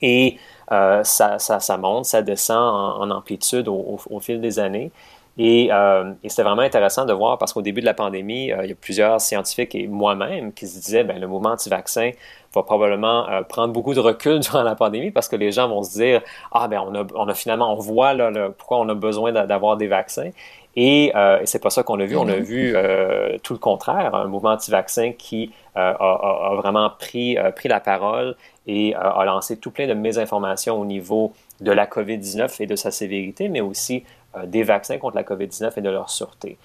Et 0.00 0.38
euh, 0.72 1.04
ça, 1.04 1.76
monte, 1.78 2.06
ça 2.06 2.22
descend 2.22 3.02
en, 3.02 3.10
amplitude 3.10 3.68
au, 3.68 4.20
fil 4.20 4.40
des 4.40 4.58
années. 4.58 4.90
Et, 5.38 5.68
euh, 5.70 6.12
et 6.22 6.28
c'était 6.28 6.44
vraiment 6.44 6.62
intéressant 6.62 7.04
de 7.04 7.12
voir 7.12 7.36
parce 7.36 7.52
qu'au 7.52 7.62
début 7.62 7.80
de 7.80 7.86
la 7.86 7.94
pandémie, 7.94 8.46
il 8.46 8.68
y 8.68 8.72
a 8.72 8.74
plusieurs 8.74 9.20
scientifiques 9.20 9.74
et 9.74 9.86
moi-même 9.86 10.52
qui 10.52 10.66
se 10.66 10.80
disaient, 10.80 11.04
ben, 11.04 11.20
le 11.20 11.26
mouvement 11.26 11.50
anti-vaccin 11.50 12.12
va 12.54 12.62
probablement 12.62 13.26
prendre 13.48 13.72
beaucoup 13.72 13.92
de 13.92 14.00
recul 14.00 14.38
durant 14.40 14.62
la 14.62 14.74
pandémie 14.74 15.10
parce 15.10 15.28
que 15.28 15.36
les 15.36 15.52
gens 15.52 15.68
vont 15.68 15.82
se 15.82 15.92
dire, 15.92 16.22
ah 16.52 16.68
ben 16.68 16.82
on 16.86 16.94
a, 16.94 17.06
on 17.14 17.28
a 17.28 17.34
finalement, 17.34 17.72
on 17.72 17.76
voit 17.76 18.14
là, 18.14 18.30
pourquoi 18.56 18.78
on 18.78 18.88
a 18.88 18.94
besoin 18.94 19.32
d'avoir 19.32 19.76
des 19.76 19.88
vaccins. 19.88 20.30
Et, 20.76 21.10
euh, 21.14 21.40
et 21.40 21.46
c'est 21.46 21.58
pas 21.58 21.70
ça 21.70 21.82
qu'on 21.82 21.98
a 22.00 22.04
vu. 22.04 22.16
On 22.16 22.28
a 22.28 22.36
vu 22.36 22.74
euh, 22.76 23.38
tout 23.42 23.54
le 23.54 23.58
contraire, 23.58 24.14
un 24.14 24.26
mouvement 24.26 24.50
anti-vaccin 24.50 25.12
qui 25.12 25.50
euh, 25.76 25.94
a, 25.98 26.50
a, 26.52 26.54
vraiment 26.56 26.90
pris, 26.90 27.38
euh, 27.38 27.50
pris 27.50 27.68
la 27.68 27.80
parole 27.80 28.36
et 28.66 28.94
euh, 28.94 28.98
a 28.98 29.24
lancé 29.24 29.56
tout 29.56 29.70
plein 29.70 29.86
de 29.86 29.94
mésinformations 29.94 30.78
au 30.78 30.84
niveau 30.84 31.32
de 31.60 31.72
la 31.72 31.86
COVID-19 31.86 32.62
et 32.62 32.66
de 32.66 32.76
sa 32.76 32.90
sévérité, 32.90 33.48
mais 33.48 33.62
aussi 33.62 34.04
des 34.46 34.62
vaccins 34.62 34.98
contre 34.98 35.16
la 35.16 35.22
COVID-19 35.22 35.72
et 35.76 35.80
de 35.80 35.90
leur 35.90 36.10
sûreté. 36.10 36.58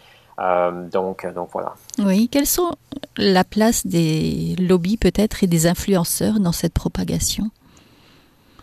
donc, 0.91 1.25
donc 1.33 1.49
voilà. 1.51 1.73
Oui, 1.99 2.27
quelles 2.29 2.47
sont 2.47 2.71
la 3.17 3.43
place 3.43 3.85
des 3.85 4.55
lobbies 4.59 4.97
peut-être 4.97 5.43
et 5.43 5.47
des 5.47 5.67
influenceurs 5.67 6.39
dans 6.39 6.51
cette 6.51 6.73
propagation? 6.73 7.51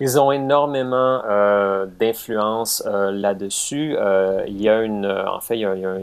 Ils 0.00 0.20
ont 0.20 0.30
énormément 0.30 1.22
euh, 1.28 1.86
d'influence 1.98 2.82
euh, 2.86 3.10
là-dessus. 3.10 3.96
Euh, 3.98 4.44
il 4.46 4.60
y 4.62 4.68
a 4.68 4.82
une, 4.82 5.06
en 5.06 5.40
fait, 5.40 5.56
il 5.56 5.60
y 5.60 5.64
a, 5.64 5.74
il 5.74 5.80
y 5.82 5.86
a, 5.86 5.96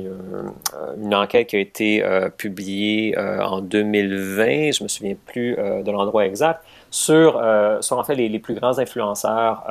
une 1.02 1.16
enquête 1.16 1.48
qui 1.48 1.56
a 1.56 1.60
été 1.60 2.04
euh, 2.04 2.30
publiée 2.30 3.18
euh, 3.18 3.42
en 3.42 3.62
2020, 3.62 4.72
je 4.72 4.84
me 4.84 4.88
souviens 4.88 5.16
plus 5.26 5.58
euh, 5.58 5.82
de 5.84 5.92
l'endroit 5.92 6.26
exact, 6.26 6.62
sur, 6.92 7.42
sur 7.82 7.98
en 7.98 8.04
fait 8.04 8.16
les, 8.16 8.30
les 8.30 8.40
plus 8.40 8.54
grands 8.54 8.80
influenceurs 8.80 9.64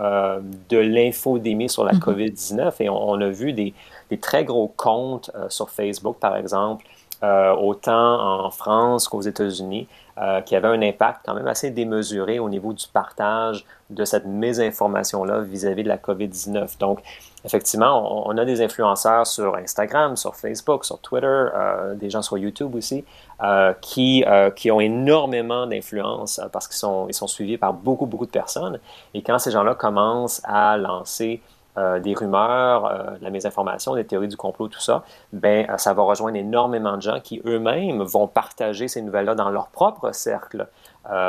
de 0.69 0.76
l'infodémie 0.76 1.71
sur 1.71 1.83
la 1.85 1.93
mm 1.93 1.97
-hmm. 1.97 2.04
COVID-19. 2.04 2.73
Et 2.81 2.88
on, 2.90 3.11
on, 3.11 3.21
a 3.21 3.28
vu 3.31 3.54
des, 3.54 3.73
des 4.11 4.19
très 4.19 4.45
gros 4.45 4.71
comptes 4.76 5.31
sur 5.49 5.71
Facebook, 5.71 6.16
par 6.21 6.37
exemple, 6.37 6.85
autant 7.23 8.45
en 8.45 8.50
France 8.50 9.09
qu'aux 9.09 9.23
États-Unis, 9.23 9.87
euh, 10.21 10.40
qui 10.42 10.54
avait 10.54 10.68
un 10.68 10.80
impact 10.80 11.21
quand 11.25 11.35
même 11.35 11.49
assez 11.49 11.71
démesuré 11.71 12.38
au 12.38 12.49
niveau 12.49 12.73
du 12.73 12.87
partage 12.87 13.64
de 13.90 14.04
cette 14.04 14.26
mésinformation-là 14.26 15.40
vis-à-vis 15.40 15.83
de 15.83 15.88
la 15.88 15.99
COVID-19. 15.99 16.78
Donc, 16.78 17.00
effectivement, 17.44 18.26
on, 18.28 18.37
a 18.38 18.44
des 18.44 18.62
influenceurs 18.62 19.26
sur 19.26 19.56
Instagram, 19.56 20.16
sur 20.16 20.37
Facebook, 20.37 20.85
sur 20.85 21.00
Twitter, 21.00 21.26
euh, 21.26 21.94
des 21.94 22.11
gens 22.11 22.23
sur 22.23 22.38
YouTube 22.38 22.75
aussi, 22.75 23.04
euh, 23.42 23.73
qui, 23.80 24.25
euh, 24.28 24.50
qui 24.50 24.71
ont 24.71 24.78
énormément 24.78 25.66
d'influence 25.66 26.38
euh, 26.38 26.47
parce 26.52 26.68
qu'ils 26.68 26.76
sont, 26.76 27.06
ils 27.09 27.14
sont 27.14 27.26
suivis 27.26 27.59
par 27.59 27.75
beaucoup, 27.75 28.06
beaucoup 28.06 28.26
de 28.26 28.30
personnes. 28.30 28.78
Et 29.12 29.23
quand 29.23 29.40
ces 29.40 29.50
gens-là 29.50 29.75
commencent 29.75 30.40
à 30.44 30.76
lancer 30.76 31.42
euh, 31.76 31.99
des 31.99 32.14
rumeurs, 32.14 32.87
euh, 32.87 33.16
la 33.21 33.31
mésinformation, 33.31 33.97
des 33.97 34.04
théories 34.04 34.28
du 34.28 34.37
complot, 34.37 34.69
tout 34.69 34.81
ça, 34.81 35.02
ben, 35.33 35.66
euh, 35.69 35.76
ça 35.76 35.93
va 35.93 36.04
rejoindre 36.04 36.37
énormément 36.37 36.97
de 36.97 37.02
gens 37.02 37.19
qui 37.19 37.43
eux-mêmes 37.45 38.00
vont 38.00 38.28
partager 38.28 38.87
ces 38.87 39.02
nouvelles-là 39.02 39.35
dans 39.35 39.50
leur 39.50 39.66
propre 39.66 40.12
cercle 40.12 40.69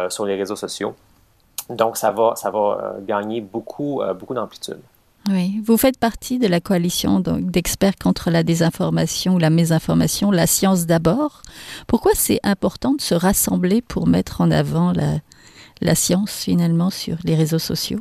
sur 0.08 0.25
les 0.25 0.36
réseaux 0.36 0.56
sociaux. 0.56 0.96
Donc, 1.70 1.98
ça 1.98 2.12
va, 2.12 2.34
ça 2.38 2.50
va 2.50 2.96
gagner 3.02 3.42
beaucoup, 3.42 4.02
beaucoup 4.18 4.34
d'amplitude. 4.34 4.80
Oui, 5.28 5.60
vous 5.66 5.75
faites 5.75 5.98
partie 5.98 6.40
de 6.40 6.48
la 6.48 6.62
coalition 6.62 7.20
d'experts 7.20 7.98
contre 8.02 8.32
la 8.32 8.44
désinformation 8.44 9.36
ou 9.36 9.38
la 9.38 9.50
mésinformation, 9.50 10.32
la 10.32 10.48
science 10.48 10.86
d'abord. 10.86 11.42
Pourquoi 11.88 12.14
c'est 12.16 12.40
important 12.44 12.94
de 12.94 13.02
se 13.02 13.16
rassembler 13.16 13.82
pour 13.82 14.08
mettre 14.08 14.40
en 14.40 14.50
avant 14.50 14.94
la 15.82 15.96
science 15.96 16.32
finalement 16.32 16.90
sur 16.90 17.18
les 17.25 17.36
réseaux 17.36 17.60
sociaux? 17.60 18.00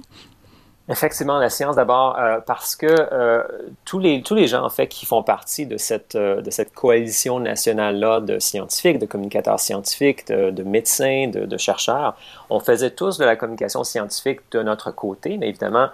Effectivement, 0.87 1.39
la 1.39 1.49
science 1.49 1.77
d'abord, 1.77 2.19
euh, 2.19 2.41
parce 2.47 2.77
que 2.77 2.87
euh, 2.87 3.43
tous, 3.87 3.99
les, 3.99 4.21
tous 4.21 4.35
les 4.35 4.47
gens 4.47 4.63
en 4.63 4.69
fait 4.69 4.87
qui 4.87 5.07
font 5.07 5.23
partie 5.23 5.65
de 5.65 5.79
cette, 5.79 6.15
euh, 6.15 6.43
de 6.43 6.51
cette 6.51 6.75
coalition 6.75 7.41
nationale-là 7.41 8.21
de 8.21 8.39
scientifiques, 8.39 8.99
de 8.99 9.07
communicateurs 9.07 9.59
scientifiques, 9.59 10.27
de, 10.27 10.51
de 10.51 10.63
médecins, 10.63 11.29
de, 11.29 11.47
de, 11.47 11.57
chercheurs, 11.57 12.19
on 12.51 12.61
faisait 12.61 12.91
tous 12.91 13.17
de 13.17 13.25
la 13.25 13.35
communication 13.35 13.83
scientifique 13.83 14.41
de 14.51 14.63
notre 14.63 14.91
côté, 14.91 15.39
mais 15.39 15.49
évidemment, 15.49 15.89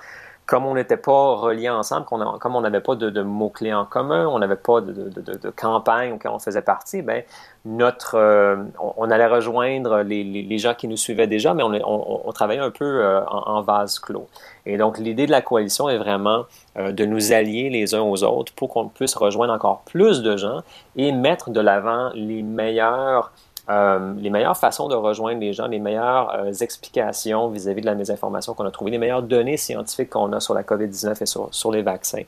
comme 0.46 0.66
on 0.66 0.74
n'était 0.74 0.96
pas 0.96 1.36
reliés 1.36 1.68
ensemble, 1.68 2.06
comme 2.06 2.56
on 2.56 2.60
n'avait 2.60 2.80
pas 2.80 2.96
de, 2.96 3.22
mots-clés 3.22 3.72
en 3.72 3.84
commun, 3.84 4.26
on 4.26 4.40
n'avait 4.40 4.56
pas 4.56 4.80
de, 4.80 5.50
campagne 5.50 6.12
auquel 6.12 6.32
on 6.32 6.40
faisait 6.40 6.62
partie, 6.62 7.02
ben, 7.02 7.22
notre, 7.64 8.16
euh, 8.16 8.56
on, 8.96 9.10
allait 9.10 9.28
rejoindre 9.28 10.02
les, 10.02 10.58
gens 10.58 10.74
qui 10.74 10.88
nous 10.88 10.96
suivaient 10.96 11.28
déjà, 11.28 11.54
mais 11.54 11.62
on, 11.62 12.32
travaillait 12.32 12.60
un 12.60 12.70
peu 12.70 12.84
euh, 12.84 13.20
en, 13.26 13.58
en, 13.58 13.62
vase 13.62 14.00
clos. 14.00 14.26
Et 14.66 14.76
donc, 14.76 14.98
l'idée 14.98 15.26
de 15.26 15.30
la 15.30 15.40
coalition 15.40 15.88
est 15.88 15.98
vraiment 15.98 16.46
euh, 16.78 16.90
de 16.90 17.04
nous 17.04 17.32
allier 17.32 17.70
les 17.70 17.94
uns 17.94 18.02
aux 18.02 18.24
autres 18.24 18.52
pour 18.54 18.70
qu'on 18.70 18.88
puisse 18.88 19.14
rejoindre 19.14 19.52
encore 19.52 19.82
plus 19.82 20.22
de 20.22 20.36
gens 20.36 20.62
et 20.96 21.12
mettre 21.12 21.50
de 21.50 21.60
l'avant 21.60 22.10
les 22.14 22.42
meilleurs 22.42 23.30
euh, 23.70 24.14
les 24.16 24.30
meilleures 24.30 24.56
façons 24.56 24.88
de 24.88 24.96
rejoindre 24.96 25.40
les 25.40 25.52
gens, 25.52 25.68
les 25.68 25.78
meilleures 25.78 26.34
euh, 26.34 26.52
explications 26.52 27.48
vis-à-vis 27.48 27.78
-vis 27.78 27.82
de 27.82 27.86
la 27.86 27.94
mésinformation 27.94 28.52
qu'on 28.54 28.66
a 28.66 28.70
trouvée, 28.70 28.90
les 28.90 28.98
meilleures 28.98 29.22
données 29.22 29.56
scientifiques 29.56 30.10
qu'on 30.10 30.32
a 30.32 30.40
sur 30.40 30.54
la 30.54 30.62
COVID-19 30.64 31.22
et 31.22 31.26
sur, 31.26 31.70
les 31.70 31.82
vaccins, 31.82 32.24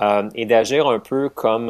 euh, 0.00 0.28
et 0.34 0.46
d'agir 0.46 0.88
un 0.88 0.98
peu 0.98 1.28
comme 1.28 1.68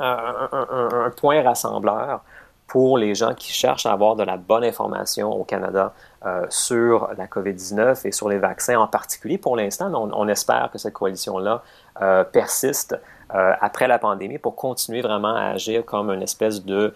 un, 0.00 1.10
point 1.16 1.42
rassembleur 1.42 2.22
pour 2.68 2.98
les 2.98 3.14
gens 3.14 3.34
qui 3.34 3.52
cherchent 3.52 3.86
à 3.86 3.92
avoir 3.92 4.14
de 4.14 4.22
la 4.22 4.36
bonne 4.36 4.62
information 4.62 5.32
au 5.32 5.42
Canada 5.42 5.94
euh, 6.26 6.44
sur 6.50 7.08
la 7.16 7.26
COVID-19 7.26 8.06
et 8.06 8.12
sur 8.12 8.28
les 8.28 8.38
vaccins 8.38 8.78
en 8.78 8.86
particulier. 8.86 9.38
Pour 9.38 9.56
l'instant, 9.56 9.90
on, 9.94 10.10
on, 10.12 10.28
espère 10.28 10.68
que 10.70 10.76
cette 10.76 10.92
coalition-là 10.92 11.62
euh, 12.02 12.24
persiste 12.24 12.94
euh, 13.34 13.52
après 13.60 13.88
la 13.88 13.98
pandémie 13.98 14.36
pour 14.38 14.54
continuer 14.54 15.00
vraiment 15.00 15.34
à 15.34 15.44
agir 15.46 15.82
comme 15.84 16.10
une 16.10 16.22
espèce 16.22 16.62
de, 16.62 16.94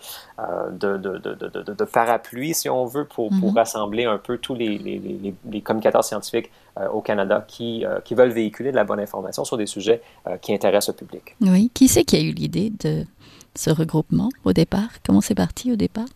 de, 0.73 0.97
de, 0.99 1.19
de, 1.19 1.73
de, 1.73 1.85
parapluie, 1.85 2.52
si 2.55 2.69
on 2.69 2.85
veut, 2.85 3.07
pour, 3.07 3.33
mm 3.33 3.37
-hmm. 3.37 3.41
pour 3.41 3.55
rassembler 3.55 4.05
un 4.05 4.19
peu 4.19 4.37
tous 4.38 4.55
les, 4.55 4.76
les, 4.79 4.99
les, 4.99 5.35
les 5.50 5.61
communicateurs 5.62 6.05
scientifiques 6.05 6.50
au 6.97 7.00
Canada 7.02 7.45
qui, 7.47 7.85
qui 8.05 8.14
veulent 8.14 8.35
véhiculer 8.43 8.71
de 8.71 8.76
la 8.76 8.85
bonne 8.85 9.00
information 9.00 9.45
sur 9.45 9.57
des 9.57 9.67
sujets 9.76 10.00
qui 10.43 10.50
intéressent 10.55 10.95
le 10.95 10.99
public. 11.07 11.25
Oui, 11.41 11.71
qui 11.76 11.87
c'est 11.88 12.05
qui 12.09 12.17
a 12.17 12.21
eu 12.21 12.33
l'idée 12.33 12.71
de 12.85 13.05
ce 13.54 13.71
regroupement 13.71 14.30
au 14.44 14.52
départ? 14.52 14.88
Comment 15.06 15.21
c'est 15.21 15.35
parti 15.35 15.73
au 15.73 15.76
départ? 15.76 16.09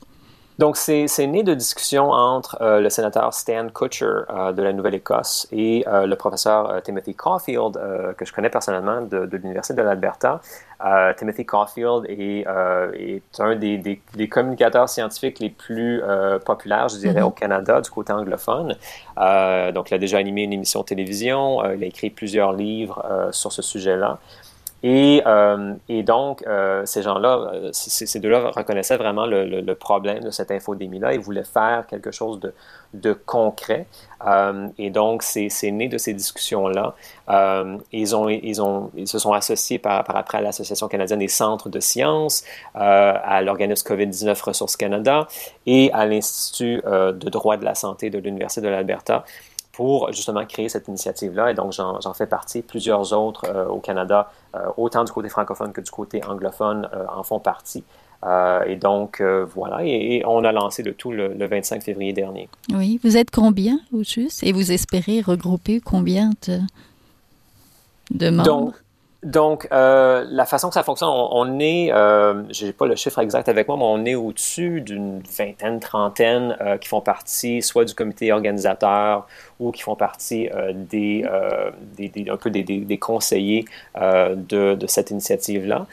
Donc, 0.59 0.79
c'est 0.79 1.27
né 1.27 1.43
de 1.43 1.53
discussions 1.53 2.11
entre 2.11 2.57
euh, 2.63 2.81
le 2.81 2.89
sénateur 2.89 3.35
Stan 3.35 3.69
Kutcher 3.69 4.07
euh, 4.07 4.53
de 4.53 4.63
la 4.63 4.73
Nouvelle-Écosse 4.73 5.47
et 5.53 5.85
euh, 5.87 6.07
le 6.07 6.17
professeur 6.17 6.81
Timothy 6.83 7.15
Caulfield, 7.15 7.79
que 8.17 8.25
je 8.25 8.33
connais 8.33 8.49
personnellement 8.49 9.03
de, 9.03 9.27
de 9.27 9.37
l'Université 9.37 9.75
de 9.75 9.83
l'Alberta. 9.83 10.41
Timothy 11.17 11.47
Caulfield 11.47 12.05
est, 12.09 12.45
est 12.95 13.41
un 13.41 13.57
des, 13.57 13.79
des, 13.79 14.01
des, 14.15 14.29
communicateurs 14.29 14.89
scientifiques 14.91 15.39
les 15.41 15.49
plus 15.49 16.03
populaires, 16.45 16.89
je 16.89 16.99
dirais, 16.99 17.21
mm 17.21 17.25
-hmm. 17.25 17.29
au 17.29 17.31
Canada, 17.31 17.81
du 17.81 17.91
côté 17.91 18.13
anglophone. 18.13 18.77
donc, 19.75 19.91
il 19.91 19.95
a 19.95 19.99
déjà 19.99 20.19
animé 20.19 20.43
une 20.43 20.53
émission 20.53 20.81
de 20.81 20.87
télévision, 20.87 21.65
il 21.75 21.83
a 21.83 21.87
écrit 21.87 22.11
plusieurs 22.11 22.53
livres 22.53 22.99
sur 23.31 23.53
ce 23.53 23.63
sujet-là. 23.63 24.19
Et, 24.83 25.23
euh, 25.27 25.75
et, 25.89 26.03
donc, 26.03 26.45
euh, 26.47 26.85
ces 26.85 27.03
gens-là, 27.03 27.51
euh, 27.55 27.71
ces 27.73 28.21
deux-là 28.21 28.51
reconnaissaient 28.55 28.99
vraiment 28.99 29.27
le, 29.27 29.75
problème 29.75 30.23
de 30.23 30.31
cette 30.31 30.51
infodémie-là. 30.51 31.15
Ils 31.15 31.21
voulaient 31.21 31.45
faire 31.45 31.87
quelque 31.87 32.11
chose 32.11 32.41
de, 32.93 33.13
concret. 33.13 33.87
Et 34.79 34.91
donc, 34.91 35.23
c'est 35.23 35.71
né 35.71 35.89
de 35.89 35.99
ces 35.99 36.15
discussions-là. 36.15 36.95
Ils, 37.93 38.07
se 38.09 39.19
sont 39.19 39.33
associés 39.33 39.79
par, 39.79 40.05
après 40.15 40.39
à 40.39 40.41
l'Association 40.41 40.89
canadienne 40.89 41.19
des 41.19 41.29
centres 41.29 41.69
de 41.69 41.81
sciences, 41.81 42.45
à 42.75 43.43
l'organisme 43.43 43.87
COVID-19 43.89 44.41
Ressources 44.43 44.77
Canada 44.77 45.27
et 45.67 45.91
à 45.93 46.07
l'Institut 46.07 46.83
de 46.87 47.29
droit 47.29 47.57
de 47.57 47.65
la 47.65 47.75
santé 47.75 48.09
de 48.09 48.19
l'Université 48.19 48.63
de 48.63 48.69
l'Alberta 48.69 49.25
pour 49.73 50.11
justement 50.13 50.47
créer 50.47 50.71
cette 50.71 50.89
initiative-là. 50.89 51.51
Et 51.51 51.55
donc, 51.55 51.73
j'en 51.73 52.15
fais 52.15 52.27
partie. 52.27 52.63
Plusieurs 52.63 53.13
autres 53.13 53.69
au 53.69 53.79
Canada, 53.79 54.31
autant 54.77 55.05
du 55.05 55.13
côté 55.13 55.29
francophone 55.29 55.73
que 55.73 55.81
du 55.81 55.91
côté 55.91 56.25
anglophone, 56.25 56.89
euh, 56.95 57.05
en 57.15 57.23
font 57.23 57.41
partie. 57.41 57.85
et 58.67 58.77
donc, 58.77 59.23
voilà. 59.55 59.85
Et, 59.85 60.17
et, 60.17 60.27
on 60.27 60.43
a 60.45 60.53
lancé 60.53 60.83
le 60.83 60.95
tout 60.95 61.13
le, 61.13 61.35
le, 61.35 61.47
25 61.47 61.83
février 61.83 62.13
dernier. 62.13 62.49
Oui. 62.73 62.99
Vous 63.05 63.17
êtes 63.17 63.31
combien, 63.31 63.79
au 63.93 64.03
juste? 64.03 64.43
Et 64.43 64.53
vous 64.53 64.73
espérez 64.73 65.21
regrouper 65.21 65.81
combien 65.81 66.31
de, 66.49 66.61
de 68.11 68.31
membres? 68.31 68.45
Donc, 68.45 68.75
donc, 69.27 69.67
euh, 69.73 70.25
la 70.31 70.47
façon 70.47 70.69
que 70.69 70.75
ça 70.75 70.85
fonctionne, 70.85 71.11
on, 71.11 71.59
est, 71.59 71.93
euh, 71.93 72.45
j'ai 72.49 72.73
pas 72.73 72.87
le 72.87 72.95
chiffre 72.95 73.19
exact 73.19 73.49
avec 73.49 73.67
moi, 73.67 73.77
mais 73.77 73.83
on 73.83 74.05
est 74.05 74.15
au-dessus 74.15 74.81
d'une 74.81 75.21
vingtaine, 75.37 75.81
trentaine 75.81 76.57
euh, 76.61 76.79
qui 76.79 76.87
font 76.87 77.01
partie 77.01 77.61
soit 77.61 77.85
du 77.85 77.93
comité 77.93 78.31
organisateur 78.31 79.27
ou 79.59 79.73
qui 79.73 79.83
font 79.83 79.97
partie 79.97 80.49
euh, 80.51 80.73
des, 80.75 81.25
euh, 81.29 81.73
des, 81.97 82.09
des, 82.09 82.31
un 82.31 82.37
peu 82.37 82.51
des, 82.51 82.63
des 82.63 82.99
conseillers 82.99 83.65
euh, 84.01 84.37
de, 84.37 84.77
de, 84.77 84.87
cette 84.87 85.11
initiative-là. 85.11 85.87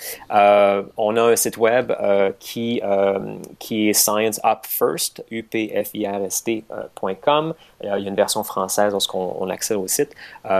on 0.97 1.17
a 1.17 1.21
un 1.21 1.35
site 1.35 1.57
web 1.57 1.91
qui, 2.39 2.81
qui 3.59 3.89
est 3.89 3.93
Science 3.93 4.39
Up 4.43 4.59
First, 4.63 5.23
upfirst.com. 5.31 7.53
Il 7.83 7.89
y 7.89 8.07
a 8.07 8.09
une 8.09 8.15
version 8.15 8.43
française 8.43 8.91
lorsqu'on 8.93 9.35
on 9.39 9.49
accède 9.49 9.77
au 9.77 9.87
site. 9.87 10.13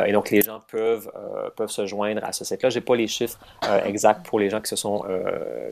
et 0.06 0.12
donc, 0.12 0.30
les 0.30 0.42
gens 0.42 0.60
peuvent, 0.72 1.12
peuvent 1.56 1.70
se 1.70 1.86
joindre 1.86 2.24
à 2.24 2.32
ce 2.32 2.44
site 2.44 2.60
scientifique-là. 2.60 2.70
J'ai 2.70 2.82
pas 2.82 2.96
les 2.96 3.08
chiffres 3.08 3.38
exacts 3.86 4.25
pour 4.25 4.39
les 4.39 4.50
gens 4.50 4.62
qui 4.62 4.70
se 4.70 4.75
sont 4.75 5.03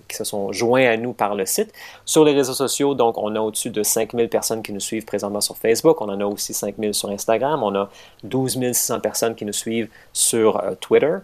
qui 0.08 0.16
se 0.16 0.24
sont 0.24 0.52
joints 0.52 0.88
à 0.88 0.98
nous 0.98 1.14
par 1.14 1.36
le 1.36 1.46
site. 1.46 1.74
Sur 2.06 2.24
les 2.26 2.34
réseaux 2.34 2.54
sociaux, 2.54 2.94
donc, 2.96 3.18
on 3.18 3.36
a 3.36 3.40
au-dessus 3.40 3.70
de 3.70 3.84
5000 3.84 4.30
personnes 4.30 4.64
qui 4.64 4.74
nous 4.74 4.80
suivent 4.80 5.06
présentement 5.06 5.42
sur 5.42 5.58
Facebook. 5.58 6.02
On 6.02 6.10
en 6.10 6.20
a 6.20 6.26
aussi 6.26 6.54
5000 6.54 6.94
sur 6.94 7.10
Instagram. 7.10 7.64
On 7.64 7.76
a 7.76 7.90
12 8.24 8.60
600 8.74 9.00
personnes 9.00 9.36
qui 9.36 9.46
nous 9.46 9.54
suivent 9.54 9.90
sur 10.14 10.62
Twitter. 10.80 11.18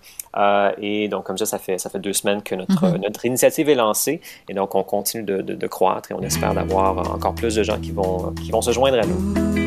et 0.81 1.07
donc, 1.07 1.23
comme 1.25 1.37
ça, 1.37 1.45
ça 1.45 1.59
fait, 1.59 1.77
ça 1.77 1.89
fait 1.89 1.99
deux 1.99 2.13
semaines 2.13 2.41
que 2.41 2.55
notre, 2.55 2.73
mm-hmm. 2.73 3.01
notre 3.01 3.25
initiative 3.25 3.69
est 3.69 3.75
lancée. 3.75 4.21
Et 4.49 4.53
donc, 4.53 4.75
on 4.75 4.83
continue 4.83 5.23
de, 5.23 5.41
de, 5.41 5.53
de 5.55 5.67
croître 5.67 6.11
et 6.11 6.13
on 6.13 6.21
espère 6.21 6.53
d'avoir 6.53 7.13
encore 7.13 7.35
plus 7.35 7.55
de 7.55 7.63
gens 7.63 7.79
qui 7.79 7.91
vont, 7.91 8.33
qui 8.33 8.51
vont 8.51 8.61
se 8.61 8.71
joindre 8.71 8.99
à 8.99 9.05
nous. 9.05 9.66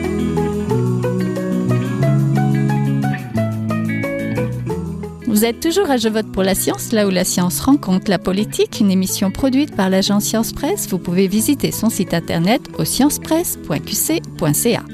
Vous 5.41 5.47
êtes 5.47 5.61
toujours 5.61 5.91
à 5.91 5.97
Je 5.97 6.11
vote 6.11 6.31
pour 6.31 6.43
la 6.43 6.55
science, 6.55 6.93
là 6.93 7.07
où 7.07 7.11
la 7.11 7.25
science 7.25 7.61
rencontre 7.61 8.11
la 8.11 8.19
politique, 8.19 8.79
une 8.79 8.91
émission 8.91 9.31
produite 9.31 9.75
par 9.75 9.89
l'agence 9.89 10.25
Science 10.25 10.53
Presse. 10.53 10.87
Vous 10.91 10.99
pouvez 10.99 11.29
visiter 11.29 11.73
son 11.73 11.89
site 11.89 12.13
internet 12.13 12.61
au 12.77 12.85
sciencepresse.qc.ca. 12.85 14.85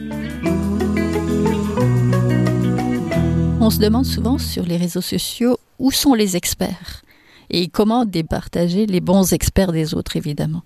On 3.60 3.70
se 3.70 3.80
demande 3.80 4.06
souvent 4.06 4.38
sur 4.38 4.62
les 4.62 4.76
réseaux 4.76 5.00
sociaux 5.00 5.58
où 5.80 5.90
sont 5.90 6.14
les 6.14 6.36
experts 6.36 7.02
et 7.50 7.66
comment 7.66 8.04
départager 8.04 8.86
les 8.86 9.00
bons 9.00 9.32
experts 9.32 9.72
des 9.72 9.94
autres, 9.94 10.16
évidemment. 10.16 10.62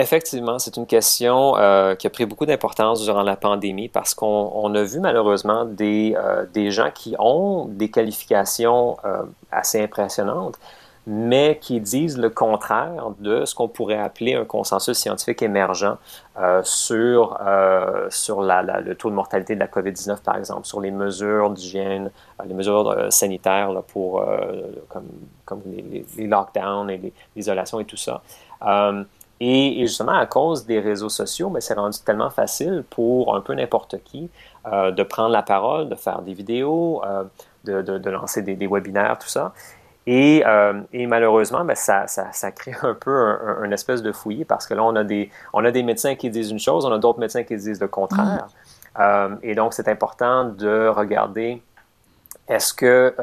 Effectivement, 0.00 0.60
c'est 0.60 0.76
une 0.76 0.86
question 0.86 1.56
euh, 1.56 1.96
qui 1.96 2.06
a 2.06 2.10
pris 2.10 2.24
beaucoup 2.24 2.46
d'importance 2.46 3.02
durant 3.02 3.24
la 3.24 3.34
pandémie 3.34 3.88
parce 3.88 4.14
qu'on 4.14 4.72
a 4.72 4.82
vu 4.84 5.00
malheureusement 5.00 5.64
des, 5.64 6.14
euh, 6.16 6.46
des, 6.54 6.70
gens 6.70 6.92
qui 6.94 7.16
ont 7.18 7.64
des 7.64 7.90
qualifications 7.90 8.96
euh, 9.04 9.24
assez 9.50 9.82
impressionnantes, 9.82 10.56
mais 11.08 11.58
qui 11.60 11.80
disent 11.80 12.16
le 12.16 12.30
contraire 12.30 13.10
de 13.18 13.44
ce 13.44 13.56
qu'on 13.56 13.66
pourrait 13.66 13.98
appeler 13.98 14.36
un 14.36 14.44
consensus 14.44 14.96
scientifique 14.96 15.42
émergent 15.42 15.96
sur, 16.62 17.38
sur 18.10 18.42
la, 18.42 18.62
le 18.62 18.94
taux 18.94 19.08
de 19.08 19.14
mortalité 19.14 19.54
de 19.54 19.60
la 19.60 19.66
COVID-19, 19.66 20.20
par 20.22 20.36
exemple, 20.36 20.66
sur 20.66 20.80
les 20.80 20.90
mesures 20.90 21.50
d'hygiène, 21.50 22.10
les 22.46 22.54
mesures 22.54 23.06
sanitaires 23.08 23.72
là, 23.72 23.80
pour, 23.80 24.22
comme, 24.90 25.08
comme 25.46 25.62
les, 25.66 26.04
les, 26.18 26.26
lockdowns 26.26 26.90
et 26.90 27.12
l'isolation 27.34 27.80
et 27.80 27.86
tout 27.86 27.96
ça. 27.96 28.22
Et, 29.40 29.86
justement, 29.86 30.18
à 30.18 30.26
cause 30.26 30.66
des 30.66 30.80
réseaux 30.80 31.08
sociaux, 31.08 31.48
mais 31.48 31.60
c'est 31.60 31.74
rendu 31.74 31.98
tellement 32.04 32.30
facile 32.30 32.84
pour 32.90 33.36
un 33.36 33.40
peu 33.40 33.54
n'importe 33.54 34.02
qui 34.02 34.30
euh, 34.66 34.90
de 34.90 35.02
prendre 35.04 35.30
la 35.30 35.42
parole, 35.42 35.88
de 35.88 35.94
faire 35.94 36.22
des 36.22 36.34
vidéos, 36.34 37.02
euh, 37.04 37.22
de, 37.64 37.82
de, 37.82 38.10
lancer 38.10 38.42
des, 38.42 38.56
des, 38.56 38.66
webinaires, 38.66 39.16
tout 39.18 39.28
ça. 39.28 39.52
Et, 40.06 40.42
euh, 40.44 40.80
et 40.92 41.06
malheureusement, 41.06 41.64
ben, 41.64 41.76
ça, 41.76 42.06
ça, 42.08 42.32
ça, 42.32 42.50
crée 42.50 42.74
un 42.82 42.94
peu 42.94 43.10
un, 43.10 43.58
un, 43.62 43.70
espèce 43.70 44.02
de 44.02 44.10
fouillis 44.10 44.44
parce 44.44 44.66
que 44.66 44.74
là, 44.74 44.82
on 44.82 44.96
a, 44.96 45.04
des, 45.04 45.30
on 45.52 45.64
a 45.64 45.70
des 45.70 45.82
médecins 45.82 46.16
qui 46.16 46.30
disent 46.30 46.50
une 46.50 46.58
chose, 46.58 46.84
on 46.84 46.92
a 46.92 46.98
d'autres 46.98 47.20
médecins 47.20 47.44
qui 47.44 47.56
disent 47.56 47.80
le 47.80 47.88
contraire. 47.88 48.48
Mm. 48.98 49.36
et 49.42 49.54
donc, 49.54 49.74
c'est 49.74 49.86
important 49.86 50.46
de 50.46 50.88
regarder 50.88 51.62
est-ce 52.48 52.72
que 52.72 53.14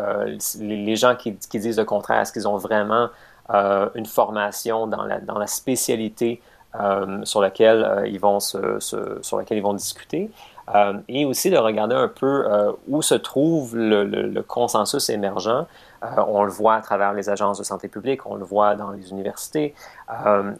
les, 0.59 0.95
gens 0.95 1.15
qui, 1.15 1.35
qui, 1.35 1.59
disent 1.59 1.79
le 1.79 1.85
contraire, 1.85 2.21
est-ce 2.21 2.31
qu'ils 2.31 2.47
ont 2.47 2.57
vraiment 2.57 3.05
euh, 3.05 3.07
une 3.49 4.05
formation 4.05 4.87
dans 4.87 5.03
la, 5.03 5.19
dans 5.19 5.37
la 5.37 5.47
spécialité 5.47 6.41
euh, 6.79 7.23
sur 7.23 7.41
laquelle 7.41 7.83
euh, 7.83 8.07
ils 8.07 8.19
vont 8.19 8.39
se, 8.39 8.79
sur 9.21 9.37
laquelle 9.37 9.57
ils 9.57 9.63
vont 9.63 9.73
discuter. 9.73 10.29
Et 11.07 11.25
aussi 11.25 11.49
de 11.49 11.57
regarder 11.57 11.95
un 11.95 12.07
peu 12.07 12.45
où 12.87 13.01
se 13.01 13.15
trouve 13.15 13.75
le, 13.77 14.03
le, 14.03 14.41
consensus 14.43 15.09
émergent. 15.09 15.65
on 16.01 16.43
le 16.43 16.51
voit 16.51 16.75
à 16.75 16.81
travers 16.81 17.13
les 17.13 17.29
agences 17.29 17.59
de 17.59 17.63
santé 17.63 17.87
publique, 17.87 18.25
on 18.25 18.35
le 18.35 18.43
voit 18.43 18.75
dans 18.75 18.91
les 18.91 19.11
universités. 19.11 19.75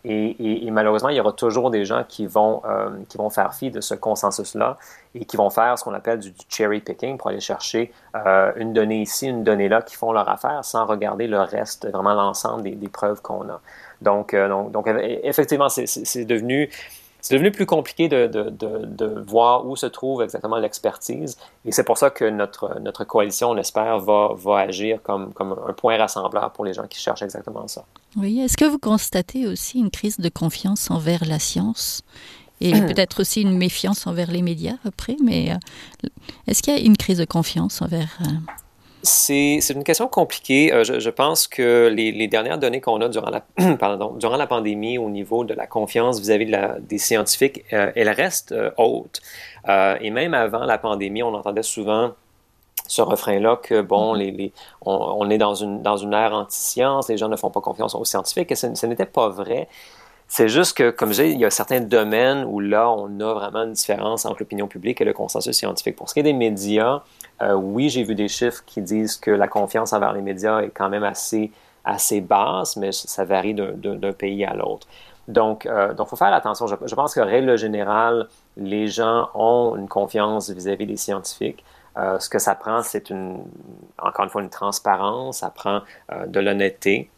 Et, 0.04 0.66
et, 0.68 0.72
malheureusement, 0.72 1.10
il 1.10 1.16
y 1.16 1.20
aura 1.20 1.34
toujours 1.34 1.72
des 1.72 1.86
gens 1.86 2.04
qui 2.08 2.28
vont, 2.28 2.62
qui 3.10 3.18
vont 3.18 3.32
faire 3.32 3.54
fi 3.56 3.72
de 3.72 3.82
ce 3.82 3.96
consensus-là 3.96 4.78
et 5.16 5.26
qui 5.26 5.38
vont 5.38 5.50
faire 5.50 5.80
ce 5.80 5.84
qu'on 5.84 5.94
appelle 5.94 6.20
du, 6.20 6.34
cherry 6.50 6.82
picking 6.82 7.18
pour 7.18 7.30
aller 7.30 7.40
chercher 7.40 7.92
euh, 8.16 8.52
une 8.58 8.74
donnée 8.74 9.02
ici, 9.02 9.28
une 9.28 9.44
donnée 9.44 9.70
là, 9.70 9.82
qui 9.82 9.96
font 9.96 10.12
leur 10.12 10.28
affaire 10.30 10.64
sans 10.64 10.86
regarder 10.86 11.28
le 11.28 11.40
reste, 11.40 11.90
vraiment 11.90 12.14
l'ensemble 12.14 12.64
des, 12.64 12.72
des, 12.72 12.90
preuves 12.90 13.22
qu'on 13.22 13.48
a. 13.50 13.62
Donc, 14.02 14.34
euh, 14.34 14.50
donc, 14.50 14.72
donc, 14.72 14.88
effectivement, 15.24 15.70
c'est 15.70 16.26
devenu 16.26 16.70
c'est 17.26 17.34
devenu 17.34 17.50
plus 17.50 17.66
compliqué 17.66 18.08
de, 18.08 18.28
de, 18.28 18.52
de, 18.52 18.86
de, 18.86 19.20
voir 19.28 19.66
où 19.66 19.76
se 19.76 19.88
trouve 19.88 20.22
exactement 20.22 20.58
l'expertise. 20.58 21.40
Et 21.66 21.72
c'est 21.72 21.84
pour 21.84 21.98
ça 21.98 22.12
que 22.12 22.24
notre, 22.24 22.80
notre 22.82 23.04
coalition, 23.04 23.50
on 23.50 23.58
espère, 23.58 23.98
va, 23.98 24.36
va 24.36 24.60
agir 24.60 25.02
comme, 25.02 25.34
comme 25.34 25.56
un 25.68 25.74
point 25.74 25.98
rassembleur 25.98 26.52
pour 26.52 26.66
les 26.66 26.74
gens 26.76 26.86
qui 26.86 27.00
cherchent 27.00 27.24
exactement 27.24 27.68
ça. 27.68 27.84
Oui. 28.16 28.42
Est-ce 28.42 28.58
que 28.58 28.66
vous 28.66 28.78
constatez 28.78 29.48
aussi 29.48 29.80
une 29.80 29.90
crise 29.90 30.20
de 30.20 30.30
confiance 30.30 30.92
envers 30.92 31.26
la 31.26 31.40
science 31.40 32.04
et 32.62 32.74
peut-être 32.74 33.22
aussi 33.22 33.42
une 33.42 33.58
méfiance 33.58 34.06
envers 34.06 34.30
les 34.30 34.44
médias 34.44 34.76
après, 34.86 35.18
mais 35.24 35.52
euh, 35.52 36.10
est-ce 36.46 36.62
qu'il 36.62 36.74
y 36.74 36.78
a 36.78 36.80
une 36.80 36.96
crise 36.96 37.18
de 37.18 37.26
confiance 37.26 37.82
envers... 37.82 38.20
Euh, 39.06 39.60
c'est 39.62 39.74
une 39.74 39.84
question 39.84 40.08
compliquée. 40.08 40.74
Euh, 40.74 40.84
je, 40.84 41.10
pense 41.10 41.48
que 41.48 41.88
les, 41.88 42.28
dernières 42.28 42.58
données 42.58 42.82
qu'on 42.82 43.02
a 43.02 43.10
durant 43.10 43.30
la, 43.30 43.42
pardon, 43.78 44.14
durant 44.18 44.38
la 44.38 44.48
pandémie 44.48 44.98
au 44.98 45.10
niveau 45.10 45.44
de 45.44 45.54
la 45.54 45.68
confiance 45.68 46.20
vis-à-vis 46.20 46.46
de 46.46 46.80
des 46.82 46.98
scientifiques, 46.98 47.64
elle 47.70 48.10
reste 48.10 48.54
haute. 48.78 49.22
et 49.68 50.10
même 50.10 50.34
avant 50.34 50.66
la 50.66 50.78
pandémie, 50.78 51.24
on 51.24 51.34
entendait 51.34 51.64
souvent 51.64 52.12
ce 52.88 53.02
refrain-là 53.02 53.58
que, 53.58 53.82
bon, 53.82 54.16
mm-hmm. 54.16 54.36
les, 54.38 54.54
on, 54.82 55.30
est 55.30 55.38
dans 55.38 55.56
une, 55.56 55.82
dans 55.82 55.98
une 55.98 56.14
ère 56.14 56.34
anti-science, 56.34 57.10
les 57.10 57.18
gens 57.18 57.30
ne 57.30 57.36
font 57.36 57.50
pas 57.50 57.62
confiance 57.62 57.96
aux 57.96 58.06
scientifiques, 58.06 58.52
et 58.52 58.56
ce, 58.56 58.76
ce 58.76 58.86
n'était 58.86 59.08
pas 59.08 59.30
vrai. 59.30 59.68
C'est 60.28 60.50
juste 60.50 60.76
que, 60.76 60.90
comme 60.90 61.14
je 61.14 61.22
dis, 61.22 61.30
il 61.30 61.40
y 61.40 61.46
a 61.46 61.52
certains 61.52 61.82
domaines 61.82 62.46
où 62.46 62.60
là, 62.60 62.90
on 62.90 63.20
a 63.20 63.34
vraiment 63.34 63.64
une 63.64 63.74
différence 63.74 64.26
entre 64.26 64.38
l'opinion 64.40 64.68
publique 64.68 65.00
et 65.00 65.06
le 65.06 65.14
consensus 65.14 65.56
scientifique. 65.56 65.96
Pour 65.96 66.10
ce 66.10 66.16
qui 66.16 66.22
est 66.22 66.24
des 66.24 66.34
médias, 66.34 67.04
euh, 67.42 67.54
oui, 67.54 67.90
j'ai 67.90 68.04
vu 68.04 68.16
des 68.16 68.28
chiffres 68.28 68.64
qui 68.66 68.82
disent 68.82 69.18
que 69.18 69.32
la 69.32 69.48
confiance 69.48 69.94
envers 69.94 70.14
les 70.14 70.22
médias 70.22 70.62
est 70.62 70.70
quand 70.70 70.90
même 70.90 71.04
assez, 71.04 71.52
assez 71.84 72.22
basse, 72.22 72.76
mais 72.76 72.92
ça 72.92 73.24
varie 73.24 73.54
d'un 73.54 74.14
pays 74.14 74.44
à 74.46 74.56
l'autre. 74.56 74.88
Donc, 75.28 75.66
il 75.66 75.72
euh, 75.72 75.94
donc, 75.94 76.08
faut 76.10 76.16
faire 76.16 76.34
attention. 76.34 76.66
Je, 76.68 76.96
pense 76.96 77.14
que, 77.14 77.20
règle 77.20 77.58
générale, 77.58 78.28
les 78.58 78.88
gens 78.88 79.30
ont 79.36 79.76
une 79.76 79.88
confiance 79.88 80.50
vis-à-vis 80.50 80.88
des 80.88 80.98
scientifiques. 80.98 81.64
Euh, 81.98 82.20
ce 82.20 82.30
que 82.30 82.40
ça 82.40 82.56
prend, 82.56 82.82
c'est 82.82 83.10
une, 83.10 83.44
encore 84.02 84.26
une 84.26 84.32
fois, 84.32 84.42
une 84.42 84.50
transparence, 84.50 85.40
ça 85.40 85.50
prend 85.50 85.82
de 86.28 86.40
l'honnêteté 86.40 87.10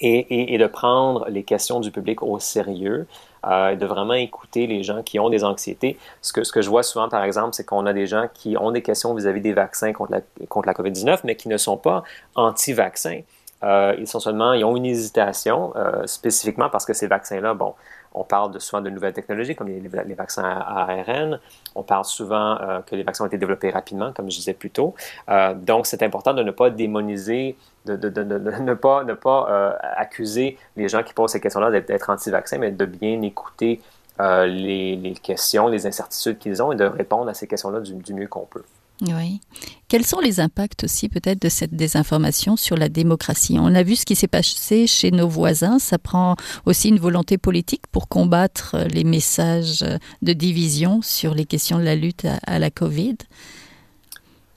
et, 0.00 0.54
et, 0.54 0.58
de 0.58 0.66
prendre 0.66 1.26
les 1.28 1.42
questions 1.42 1.80
du 1.80 1.90
public 1.90 2.22
au 2.22 2.38
sérieux, 2.38 3.06
euh, 3.46 3.76
de 3.76 3.86
vraiment 3.86 4.14
écouter 4.14 4.66
les 4.66 4.82
gens 4.82 5.02
qui 5.02 5.18
ont 5.18 5.30
des 5.30 5.44
anxiétés. 5.44 5.98
Ce 6.22 6.32
que, 6.32 6.44
ce 6.44 6.52
que 6.52 6.62
je 6.62 6.68
vois 6.68 6.82
souvent, 6.82 7.08
par 7.08 7.24
exemple, 7.24 7.54
c'est 7.54 7.64
qu'on 7.64 7.86
a 7.86 7.92
des 7.92 8.06
gens 8.06 8.26
qui 8.32 8.56
ont 8.56 8.70
des 8.70 8.82
questions 8.82 9.14
vis-à-vis 9.14 9.40
des 9.40 9.52
vaccins 9.52 9.92
contre 9.92 10.12
la, 10.12 10.20
contre 10.46 10.66
la 10.66 10.74
COVID-19, 10.74 11.20
mais 11.24 11.36
qui 11.36 11.48
ne 11.48 11.56
sont 11.56 11.76
pas 11.76 12.02
anti-vaccins. 12.34 13.20
Euh, 13.64 13.94
ils 13.98 14.06
sont 14.06 14.20
seulement, 14.20 14.52
ils 14.52 14.64
ont 14.64 14.76
une 14.76 14.86
hésitation, 14.86 15.72
euh, 15.76 16.06
spécifiquement 16.06 16.68
parce 16.70 16.84
que 16.84 16.92
ces 16.92 17.08
vaccins-là, 17.08 17.54
bon, 17.54 17.74
on 18.14 18.24
parle 18.24 18.52
de, 18.52 18.58
souvent 18.58 18.82
de 18.82 18.90
nouvelles 18.90 19.12
technologies 19.12 19.54
comme 19.54 19.68
les, 19.68 20.14
vaccins 20.14 20.44
à, 20.44 20.90
ARN. 20.90 21.38
On 21.74 21.82
parle 21.82 22.04
souvent 22.04 22.58
euh, 22.60 22.80
que 22.80 22.96
les 22.96 23.02
vaccins 23.02 23.24
ont 23.24 23.26
été 23.26 23.38
développés 23.38 23.70
rapidement, 23.70 24.12
comme 24.12 24.30
je 24.30 24.36
disais 24.36 24.54
plus 24.54 24.70
tôt. 24.70 24.94
Euh, 25.28 25.54
donc, 25.54 25.86
c'est 25.86 26.02
important 26.02 26.34
de 26.34 26.42
ne 26.42 26.50
pas 26.50 26.70
démoniser, 26.70 27.56
de, 27.86 27.96
de, 27.96 28.08
de, 28.08 28.22
ne 28.22 28.74
pas, 28.74 29.04
ne 29.04 29.14
pas 29.14 29.48
euh, 29.50 29.72
accuser 29.96 30.58
les 30.76 30.88
gens 30.88 31.02
qui 31.02 31.12
posent 31.14 31.32
ces 31.32 31.40
questions-là 31.40 31.80
d'être 31.80 32.10
anti-vaccins, 32.10 32.58
mais 32.58 32.70
de 32.70 32.84
bien 32.84 33.22
écouter 33.22 33.80
les, 34.20 34.96
les, 34.96 35.14
questions, 35.14 35.68
les 35.68 35.86
incertitudes 35.86 36.38
qu'ils 36.38 36.60
ont 36.60 36.72
et 36.72 36.76
de 36.76 36.84
répondre 36.84 37.28
à 37.28 37.34
ces 37.34 37.46
questions-là 37.46 37.78
du, 37.78 37.94
du 37.94 38.14
mieux 38.14 38.26
qu'on 38.26 38.46
peut. 38.46 38.64
Oui. 39.02 39.40
Quels 39.88 40.04
sont 40.04 40.18
les 40.18 40.40
impacts 40.40 40.84
aussi 40.84 41.08
peut-être 41.08 41.40
de 41.40 41.48
cette 41.48 41.74
désinformation 41.74 42.56
sur 42.56 42.76
la 42.76 42.88
démocratie? 42.88 43.56
On 43.60 43.74
a 43.74 43.82
vu 43.82 43.94
ce 43.94 44.04
qui 44.04 44.16
s'est 44.16 44.26
passé 44.26 44.86
chez 44.86 45.12
nos 45.12 45.28
voisins. 45.28 45.78
Ça 45.78 45.98
prend 45.98 46.34
aussi 46.66 46.88
une 46.88 46.98
volonté 46.98 47.38
politique 47.38 47.84
pour 47.92 48.08
combattre 48.08 48.76
les 48.92 49.04
messages 49.04 49.84
de 50.22 50.32
division 50.32 51.00
sur 51.02 51.34
les 51.34 51.44
questions 51.44 51.78
de 51.78 51.84
la 51.84 51.94
lutte 51.94 52.26
à, 52.46 52.58
la 52.58 52.70
COVID. 52.70 53.16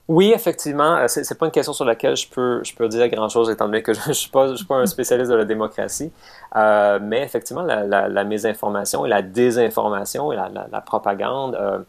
Oui, 0.08 0.34
effectivement, 0.36 0.98
euh, 0.98 1.06
c'est 1.08 1.38
pas 1.38 1.46
une 1.46 1.52
question 1.54 1.72
sur 1.72 1.86
laquelle 1.86 2.18
je 2.18 2.28
peux, 2.28 2.62
je 2.66 2.74
peux 2.74 2.90
dire 2.90 3.08
grand-chose, 3.08 3.50
étant 3.50 3.68
donné 3.68 3.82
que 3.82 3.94
je 3.94 4.00
ne 4.10 4.14
suis, 4.14 4.30
suis 4.56 4.66
pas 4.66 4.76
un 4.76 4.86
spécialiste 4.86 5.32
de 5.32 5.38
la 5.38 5.46
démocratie. 5.46 6.12
Euh, 6.58 7.00
mais 7.02 7.22
effectivement, 7.22 7.62
la, 7.62 7.86
la, 7.86 8.24
mésinformation 8.26 9.06
et 9.06 9.10
la 9.10 9.22
désinformation 9.22 10.34
et 10.34 10.36
la, 10.36 10.50
la 10.70 10.82
propagande 10.82 11.56
euh, 11.56 11.80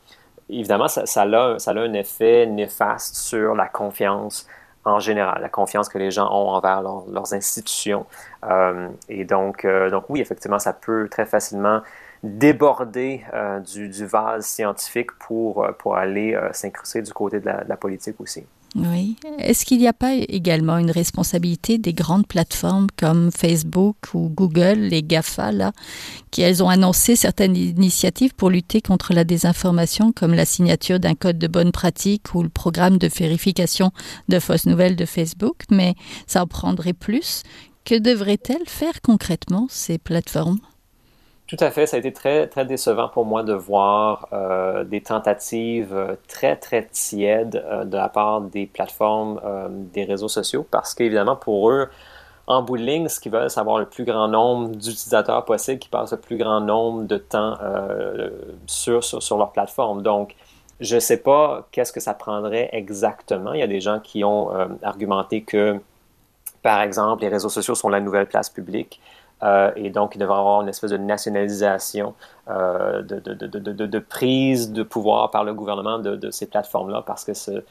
évidemment, 0.48 0.88
ça, 0.88 1.02
a, 1.22 1.70
un 1.72 1.92
effet 1.94 2.46
néfaste 2.46 3.16
sur 3.16 3.54
la 3.54 3.68
confiance 3.68 4.46
en 4.84 4.98
général, 4.98 5.40
la 5.40 5.48
confiance 5.48 5.88
que 5.88 5.98
les 5.98 6.10
gens 6.10 6.26
ont 6.26 6.48
envers 6.48 6.82
leurs 6.82 7.34
institutions. 7.34 8.04
Euh, 8.44 8.88
et 9.08 9.24
donc, 9.24 9.64
euh, 9.64 9.90
donc, 9.90 10.04
oui, 10.08 10.20
effectivement, 10.20 10.58
ça 10.58 10.72
peut 10.72 11.08
très 11.08 11.24
facilement 11.24 11.82
déborder 12.24 13.24
euh, 13.32 13.60
du, 13.60 14.06
vase 14.06 14.44
scientifique 14.44 15.12
pour, 15.12 15.66
pour 15.78 15.96
aller 15.96 16.38
s'incruster 16.52 17.02
du 17.02 17.12
côté 17.12 17.40
de 17.40 17.50
la 17.66 17.76
politique 17.76 18.20
aussi. 18.20 18.44
Oui. 18.74 19.16
Est-ce 19.38 19.66
qu'il 19.66 19.78
n'y 19.78 19.88
a 19.88 19.92
pas 19.92 20.14
également 20.14 20.78
une 20.78 20.90
responsabilité 20.90 21.76
des 21.76 21.92
grandes 21.92 22.26
plateformes 22.26 22.86
comme 22.96 23.30
Facebook 23.30 23.96
ou 24.14 24.30
Google, 24.30 24.78
les 24.78 25.02
GAFA, 25.02 25.52
là, 25.52 25.72
qui 26.30 26.40
elles 26.40 26.62
ont 26.62 26.70
annoncé 26.70 27.14
certaines 27.14 27.56
initiatives 27.56 28.34
pour 28.34 28.48
lutter 28.48 28.80
contre 28.80 29.12
la 29.12 29.24
désinformation, 29.24 30.12
comme 30.12 30.32
la 30.32 30.46
signature 30.46 31.00
d'un 31.00 31.14
code 31.14 31.38
de 31.38 31.48
bonne 31.48 31.72
pratique 31.72 32.34
ou 32.34 32.42
le 32.42 32.48
programme 32.48 32.96
de 32.96 33.08
vérification 33.08 33.90
de 34.28 34.38
fausses 34.38 34.66
nouvelles 34.66 34.96
de 34.96 35.04
Facebook, 35.04 35.64
mais 35.70 35.94
ça 36.26 36.42
en 36.42 36.46
prendrait 36.46 36.94
plus. 36.94 37.42
Que 37.84 37.98
devraient-elles 37.98 38.68
faire 38.68 39.02
concrètement 39.02 39.66
ces 39.68 39.98
plateformes? 39.98 40.60
Tout 41.54 41.62
à 41.62 41.70
fait. 41.70 41.86
Ça 41.86 41.96
a 41.96 41.98
été 41.98 42.14
très, 42.14 42.46
très 42.46 42.64
décevant 42.64 43.10
pour 43.10 43.26
moi 43.26 43.42
de 43.42 43.52
voir 43.52 44.26
euh, 44.32 44.84
des 44.84 45.02
tentatives 45.02 45.92
euh, 45.94 46.14
très, 46.26 46.56
très 46.56 46.86
tièdes 46.86 47.62
euh, 47.66 47.84
de 47.84 47.94
la 47.94 48.08
part 48.08 48.40
des 48.40 48.64
plateformes, 48.64 49.38
des 49.92 50.04
réseaux 50.04 50.28
sociaux, 50.28 50.66
parce 50.70 50.94
qu'évidemment, 50.94 51.36
pour 51.36 51.70
eux, 51.70 51.88
en 52.46 52.62
bout 52.62 52.78
de 52.78 52.82
ligne, 52.82 53.06
ce 53.08 53.20
qu'ils 53.20 53.32
veulent, 53.32 53.50
c'est 53.50 53.60
avoir 53.60 53.78
le 53.78 53.84
plus 53.84 54.04
grand 54.04 54.28
nombre 54.28 54.70
d'utilisateurs 54.70 55.44
possible 55.44 55.78
qui 55.78 55.90
passent 55.90 56.12
le 56.12 56.20
plus 56.20 56.38
grand 56.38 56.60
nombre 56.60 57.04
de 57.04 57.18
temps 57.18 57.58
sur, 58.66 59.04
sur, 59.04 59.22
sur, 59.22 59.36
leur 59.36 59.52
plateforme. 59.52 60.02
Donc, 60.02 60.34
je 60.80 60.94
ne 60.94 61.00
sais 61.00 61.18
pas 61.18 61.68
qu'est-ce 61.70 61.92
que 61.92 62.00
ça 62.00 62.14
prendrait 62.14 62.70
exactement. 62.72 63.52
Il 63.52 63.60
y 63.60 63.62
a 63.62 63.68
des 63.68 63.80
gens 63.80 64.00
qui 64.00 64.24
ont 64.24 64.50
argumenté 64.82 65.42
que, 65.42 65.78
par 66.62 66.80
exemple, 66.80 67.22
les 67.22 67.28
réseaux 67.28 67.50
sociaux 67.50 67.74
sont 67.74 67.90
la 67.90 68.00
nouvelle 68.00 68.26
place 68.26 68.48
publique. 68.48 69.00
Euh, 69.42 69.72
et 69.76 69.90
donc, 69.90 70.14
il 70.14 70.18
devrait 70.18 70.38
avoir 70.38 70.62
une 70.62 70.68
espèce 70.68 70.90
de 70.90 70.96
nationalisation, 70.96 72.14
euh, 72.48 73.02
de, 73.02 73.18
de, 73.18 73.34
de, 73.34 73.86
de, 73.86 73.98
prise 73.98 74.72
de 74.72 74.82
pouvoir 74.82 75.30
par 75.30 75.44
le 75.44 75.52
gouvernement 75.52 75.98
de, 75.98 76.30
ces 76.30 76.46
plateformes-là, 76.46 77.02
parce 77.04 77.24
que 77.24 77.34
ce, 77.34 77.62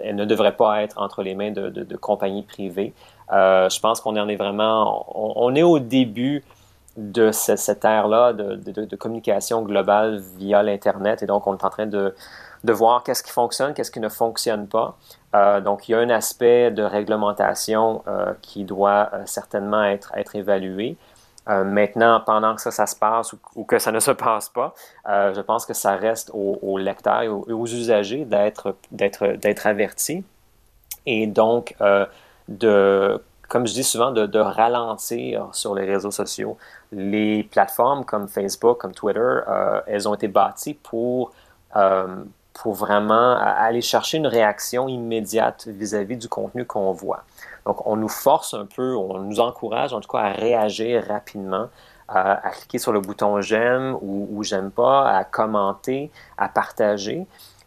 elles 0.00 0.16
ne 0.16 0.24
devraient 0.24 0.56
pas 0.56 0.82
être 0.82 0.98
entre 0.98 1.22
les 1.22 1.34
mains 1.34 1.50
de, 1.50 1.96
compagnies 1.96 2.42
privées. 2.42 2.94
Euh, 3.32 3.68
je 3.68 3.80
pense 3.80 4.00
qu'on 4.00 4.16
en 4.16 4.28
est 4.28 4.36
vraiment, 4.36 5.06
on, 5.14 5.54
est 5.54 5.62
au 5.62 5.78
début 5.78 6.44
de 6.96 7.30
cette, 7.32 7.58
cette 7.58 7.84
ère-là 7.84 8.32
de, 8.32 8.96
communication 8.96 9.62
globale 9.62 10.22
via 10.36 10.62
l'Internet, 10.62 11.22
et 11.22 11.26
donc 11.26 11.46
on 11.46 11.56
est 11.56 11.64
en 11.64 11.70
train 11.70 11.86
de, 11.86 12.14
voir 12.64 13.02
qu'est-ce 13.02 13.24
qui 13.24 13.32
fonctionne, 13.32 13.74
qu'est-ce 13.74 13.90
qui 13.90 14.00
ne 14.00 14.08
fonctionne 14.08 14.68
pas. 14.68 14.96
Donc, 15.32 15.88
il 15.88 15.92
y 15.92 15.94
a 15.94 15.98
un 15.98 16.10
aspect 16.10 16.70
de 16.70 16.82
réglementation 16.82 18.02
qui 18.40 18.64
doit 18.64 19.10
certainement 19.26 19.84
être, 19.84 20.12
évalué. 20.34 20.96
Euh, 21.48 21.64
maintenant, 21.64 22.20
pendant 22.20 22.54
que 22.54 22.60
ça, 22.60 22.86
se 22.86 22.94
passe 22.94 23.34
ou, 23.54 23.64
que 23.64 23.78
ça 23.78 23.90
ne 23.90 24.00
se 24.00 24.10
passe 24.10 24.50
pas, 24.50 24.74
euh, 25.08 25.32
je 25.32 25.40
pense 25.40 25.64
que 25.64 25.72
ça 25.72 25.96
reste 25.96 26.30
aux, 26.34 26.76
lecteurs 26.76 27.22
et 27.22 27.28
aux, 27.28 27.66
usagers 27.66 28.26
d'être, 28.26 28.76
avertis 29.64 30.24
et 31.06 31.26
donc 31.26 31.74
euh, 31.80 32.06
comme 33.48 33.66
je 33.66 33.72
dis 33.72 33.84
souvent, 33.84 34.10
de, 34.10 34.38
ralentir 34.38 35.48
sur 35.52 35.74
les 35.74 35.86
réseaux 35.86 36.10
sociaux. 36.10 36.58
Les 36.92 37.44
plateformes 37.44 38.04
comme 38.04 38.28
Facebook, 38.28 38.76
comme 38.76 38.92
Twitter, 38.92 39.40
elles 39.86 40.06
ont 40.06 40.14
été 40.14 40.28
bâties 40.28 40.74
pour 40.74 41.32
pour 42.62 42.74
vraiment 42.74 43.36
aller 43.36 43.80
chercher 43.80 44.18
une 44.18 44.26
réaction 44.26 44.88
immédiate 44.88 45.68
vis-à-vis 45.68 46.16
du 46.16 46.28
contenu 46.28 46.64
qu'on 46.64 46.92
voit. 46.92 47.22
Donc, 47.64 47.86
on 47.86 47.94
nous 47.96 48.08
force 48.08 48.52
un 48.52 48.66
peu, 48.66 48.96
on 48.96 49.18
nous 49.20 49.38
encourage 49.38 49.92
en 49.92 50.00
tout 50.00 50.10
cas 50.10 50.18
à 50.18 50.32
réagir 50.32 51.04
rapidement, 51.06 51.68
à, 52.08 52.50
cliquer 52.50 52.78
sur 52.78 52.92
le 52.92 53.00
bouton 53.00 53.40
j'aime 53.40 53.96
ou, 54.02 54.42
j'aime 54.42 54.72
pas, 54.72 55.08
à 55.08 55.22
commenter, 55.22 56.10
à 56.36 56.48
partager. 56.48 57.26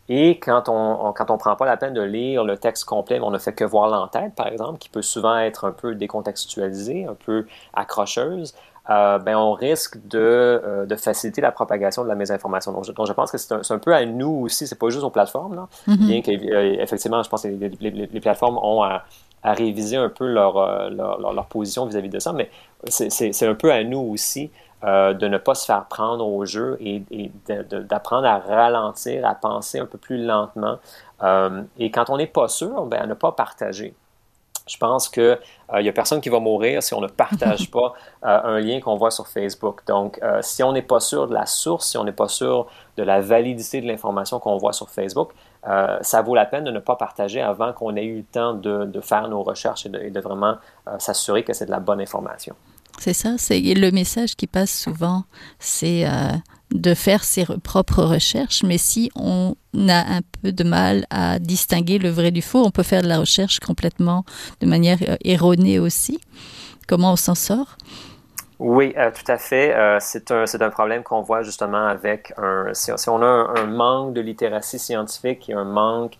Et 0.10 0.40
quand 0.40 0.68
on 0.68 1.14
quand 1.14 1.32
on 1.32 1.38
prend 1.38 1.56
pas 1.56 1.66
la 1.66 1.78
peine 1.78 1.94
de 1.94 2.02
lire 2.02 2.44
le 2.44 2.58
texte 2.58 2.84
complet, 2.84 3.20
on 3.22 3.32
ne 3.32 3.38
fait 3.38 3.54
que 3.54 3.64
voir 3.64 3.88
l'entête, 3.88 4.36
par 4.36 4.48
exemple, 4.48 4.78
qui 4.78 4.90
peut 4.90 5.02
souvent 5.02 5.38
être 5.38 5.66
un 5.66 5.72
peu 5.72 5.96
décontextualisée, 5.96 7.06
un 7.06 7.14
peu 7.14 7.46
accrocheuse, 7.74 8.56
euh, 8.90 9.20
ben, 9.20 9.36
on 9.36 9.54
risque 9.54 9.98
de, 10.08 10.18
euh, 10.20 10.86
de, 10.86 10.96
faciliter 10.96 11.40
la 11.42 11.52
propagation 11.52 12.04
de 12.04 12.08
la 12.08 12.16
mésinformation. 12.16 12.72
Donc, 12.72 12.86
je, 12.86 12.92
donc 12.92 13.08
je 13.08 13.14
pense 13.14 13.32
que 13.32 13.38
c'est 13.38 13.54
un, 13.54 13.62
un, 13.70 13.78
peu 13.78 13.94
à 13.94 14.06
nous 14.06 14.42
aussi, 14.44 14.66
c'est 14.66 14.78
pas 14.78 14.90
juste 14.90 15.04
aux 15.04 15.12
plateformes, 15.12 15.56
là, 15.56 15.68
mm-hmm. 15.88 16.08
bien 16.08 16.22
qu'effectivement, 16.22 17.22
je 17.22 17.30
pense 17.30 17.44
que 17.44 17.48
les, 17.48 17.70
les, 17.70 18.20
plateformes 18.20 18.58
ont 18.58 18.82
à, 18.82 19.04
à, 19.44 19.54
réviser 19.54 19.98
un 19.98 20.10
peu 20.10 20.26
leur, 20.26 20.58
euh, 20.58 20.90
leur, 20.90 21.20
leur, 21.20 21.46
position 21.46 21.86
vis-à-vis 21.86 22.10
de 22.10 22.20
ça, 22.20 22.34
mais 22.34 22.50
c'est 22.88 23.46
un 23.46 23.56
peu 23.56 23.72
à 23.72 23.84
nous 23.84 24.00
aussi 24.00 24.50
euh, 24.84 25.14
de 25.14 25.28
ne 25.28 25.38
pas 25.38 25.54
se 25.54 25.66
faire 25.66 25.86
prendre 25.86 26.26
au 26.26 26.44
jeu 26.44 26.76
et, 26.80 27.04
et 27.12 27.32
d'apprendre 27.88 28.26
à 28.26 28.40
ralentir, 28.40 29.28
à 29.28 29.36
penser 29.36 29.78
un 29.78 29.86
peu 29.86 30.00
plus 30.00 30.18
lentement. 30.18 30.80
Euh, 31.22 31.62
et 31.78 31.92
quand 31.92 32.10
on 32.10 32.18
n'est 32.18 32.26
pas 32.26 32.48
sûr, 32.48 32.88
ben, 32.88 33.00
à 33.00 33.06
ne 33.06 33.14
pas 33.14 33.32
partager. 33.32 33.94
Je 34.72 34.78
pense 34.78 35.10
qu'il 35.10 35.38
n'y 35.74 35.88
euh, 35.88 35.90
a 35.90 35.92
personne 35.92 36.22
qui 36.22 36.30
va 36.30 36.40
mourir 36.40 36.82
si 36.82 36.94
on 36.94 37.02
ne 37.02 37.08
partage 37.08 37.70
pas 37.78 37.94
euh, 38.24 38.40
un 38.44 38.60
lien 38.62 38.80
qu'on 38.80 38.96
voit 38.96 39.12
sur 39.12 39.28
Facebook. 39.28 39.82
Donc, 39.86 40.18
euh, 40.24 40.40
si 40.42 40.64
on 40.64 40.72
n'est 40.72 40.82
pas 40.82 41.02
sûr 41.02 41.28
de 41.28 41.34
la 41.34 41.46
source, 41.46 41.90
si 41.90 41.98
on 41.98 42.06
n'est 42.06 42.14
pas 42.14 42.30
sûr 42.30 42.68
de 42.96 43.04
la 43.04 43.20
validité 43.20 43.82
de 43.82 43.88
l'information 43.88 44.40
qu'on 44.40 44.58
voit 44.58 44.74
sur 44.74 44.90
Facebook, 44.90 45.32
ça 46.02 46.22
vaut 46.24 46.34
la 46.34 46.46
peine 46.46 46.64
de 46.64 46.72
ne 46.72 46.80
pas 46.80 46.96
partager 46.96 47.40
avant 47.40 47.72
qu'on 47.72 47.96
ait 47.96 48.04
eu 48.04 48.18
le 48.18 48.24
temps 48.24 48.54
de, 48.54 49.02
faire 49.02 49.28
nos 49.28 49.44
recherches 49.44 49.86
et 49.86 50.10
de 50.10 50.20
vraiment 50.20 50.56
s'assurer 50.98 51.44
que 51.44 51.54
c'est 51.54 51.68
de 51.68 51.72
la 51.72 51.80
bonne 51.80 52.02
information. 52.02 52.56
C'est 53.02 53.14
ça, 53.14 53.32
c'est 53.38 53.60
le 53.60 53.90
message 53.90 54.36
qui 54.36 54.46
passe 54.46 54.72
souvent, 54.72 55.24
c'est 55.58 56.06
de 56.72 56.94
faire 56.94 57.24
ses 57.24 57.46
propres 57.64 58.04
recherches, 58.04 58.64
mais 58.64 58.78
si 58.78 59.12
on 59.16 59.56
a 59.90 60.18
un 60.18 60.22
peu 60.42 60.52
de 60.52 60.64
mal 60.64 61.06
à 61.10 61.40
distinguer 61.40 61.98
le 61.98 62.10
vrai 62.10 62.32
du 62.32 62.42
faux, 62.42 62.64
on 62.66 62.72
peut 62.72 62.84
faire 62.84 63.02
de 63.02 63.08
la 63.08 63.20
recherche 63.20 63.60
complètement 63.60 64.24
de 64.62 64.68
manière 64.68 64.98
euh, 65.08 65.16
erronée 65.24 65.80
aussi. 65.80 66.20
Comment 66.88 67.14
on 67.14 67.16
s'en 67.16 67.36
sort? 67.36 67.78
Oui, 68.60 68.94
euh, 68.98 69.12
tout 69.12 69.30
à 69.30 69.38
fait. 69.38 69.76
Euh, 69.76 69.98
c'est 70.00 70.32
un, 70.32 70.46
un, 70.46 70.70
problème 70.70 71.04
qu'on 71.04 71.22
voit 71.22 71.42
justement 71.42 71.88
avec 71.88 72.34
un. 72.38 72.74
Si, 72.74 72.92
on 73.10 73.22
a 73.22 73.26
un, 73.26 73.66
manque 73.66 74.14
de 74.14 74.22
littératie 74.22 74.80
scientifique 74.80 75.50
et 75.50 75.54
un 75.54 75.64
manque 75.64 76.18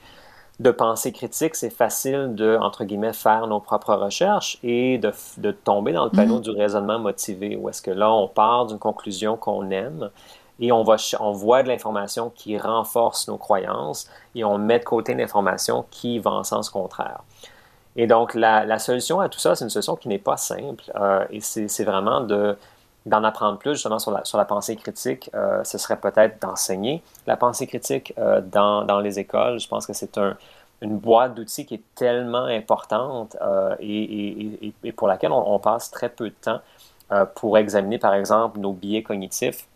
de 0.62 0.70
pensée 0.70 1.12
critique, 1.12 1.56
c'est 1.56 1.72
facile 1.72 2.36
de, 2.36 2.56
entre 2.62 2.84
guillemets, 2.84 3.14
faire 3.14 3.48
nos 3.48 3.60
propres 3.60 3.96
recherches 3.96 4.60
et 4.62 5.00
de, 5.00 5.12
de 5.38 5.52
tomber 5.52 5.92
dans 5.92 6.06
le 6.06 6.12
panneau 6.12 6.38
mm-hmm. 6.38 6.42
du 6.42 6.52
raisonnement 6.52 7.00
motivé, 7.00 7.56
où 7.56 7.68
est-ce 7.70 7.82
que 7.82 7.90
là, 7.90 8.12
on 8.12 8.28
part 8.28 8.68
d'une 8.68 8.78
conclusion 8.78 9.38
qu'on 9.38 9.72
aime 9.72 10.12
et 10.60 10.72
on, 10.72 10.84
va, 10.84 10.98
on 11.20 11.32
voit 11.32 11.64
de 11.64 11.68
l'information 11.70 12.32
qui 12.36 12.60
renforce 12.60 13.28
nos 13.28 13.38
croyances 13.38 14.08
et 14.36 14.44
on 14.44 14.60
met 14.60 14.78
de 14.78 14.84
côté 14.84 15.16
l'information 15.16 15.86
qui 15.90 16.20
va 16.20 16.30
en 16.30 16.44
sens 16.44 16.70
contraire. 16.70 17.24
Et 17.96 18.06
donc, 18.06 18.36
la, 18.36 18.78
solution 18.78 19.20
à 19.20 19.30
tout 19.30 19.40
ça, 19.40 19.56
c'est 19.56 19.66
une 19.66 19.72
solution 19.72 19.96
qui 19.96 20.10
n'est 20.10 20.20
pas 20.20 20.38
simple 20.38 20.84
euh, 20.96 21.26
et 21.32 21.42
c'est 21.42 21.84
vraiment 21.84 22.22
de 22.22 22.56
d'en 23.06 23.24
apprendre 23.24 23.58
plus 23.58 23.74
justement 23.74 24.00
sur 24.00 24.12
la, 24.12 24.24
sur 24.26 24.38
la 24.38 24.46
pensée 24.46 24.76
critique, 24.76 25.30
euh, 25.34 25.64
ce 25.64 25.78
serait 25.78 25.98
peut-être 25.98 26.42
d'enseigner 26.42 27.02
la 27.28 27.36
pensée 27.36 27.68
critique 27.68 28.14
euh, 28.18 28.42
dans, 28.42 28.84
dans, 28.84 29.00
les 29.00 29.20
écoles. 29.20 29.60
Je 29.60 29.68
pense 29.68 29.88
que 29.88 29.94
c'est 29.94 30.18
un, 30.18 30.38
une 30.82 30.98
boîte 30.98 31.34
d'outils 31.34 31.66
qui 31.66 31.76
est 31.76 31.84
tellement 31.96 32.46
importante 32.46 33.36
et, 33.80 34.74
et, 34.84 34.92
pour 34.92 35.08
laquelle 35.08 35.32
on, 35.32 35.54
on, 35.54 35.60
passe 35.60 35.92
très 35.92 36.10
peu 36.10 36.30
de 36.30 36.36
temps 36.42 36.60
pour 37.36 37.58
examiner, 37.58 37.98
par 37.98 38.14
exemple, 38.14 38.60
nos 38.60 38.74
biais 38.74 39.04
cognitifs 39.04 39.68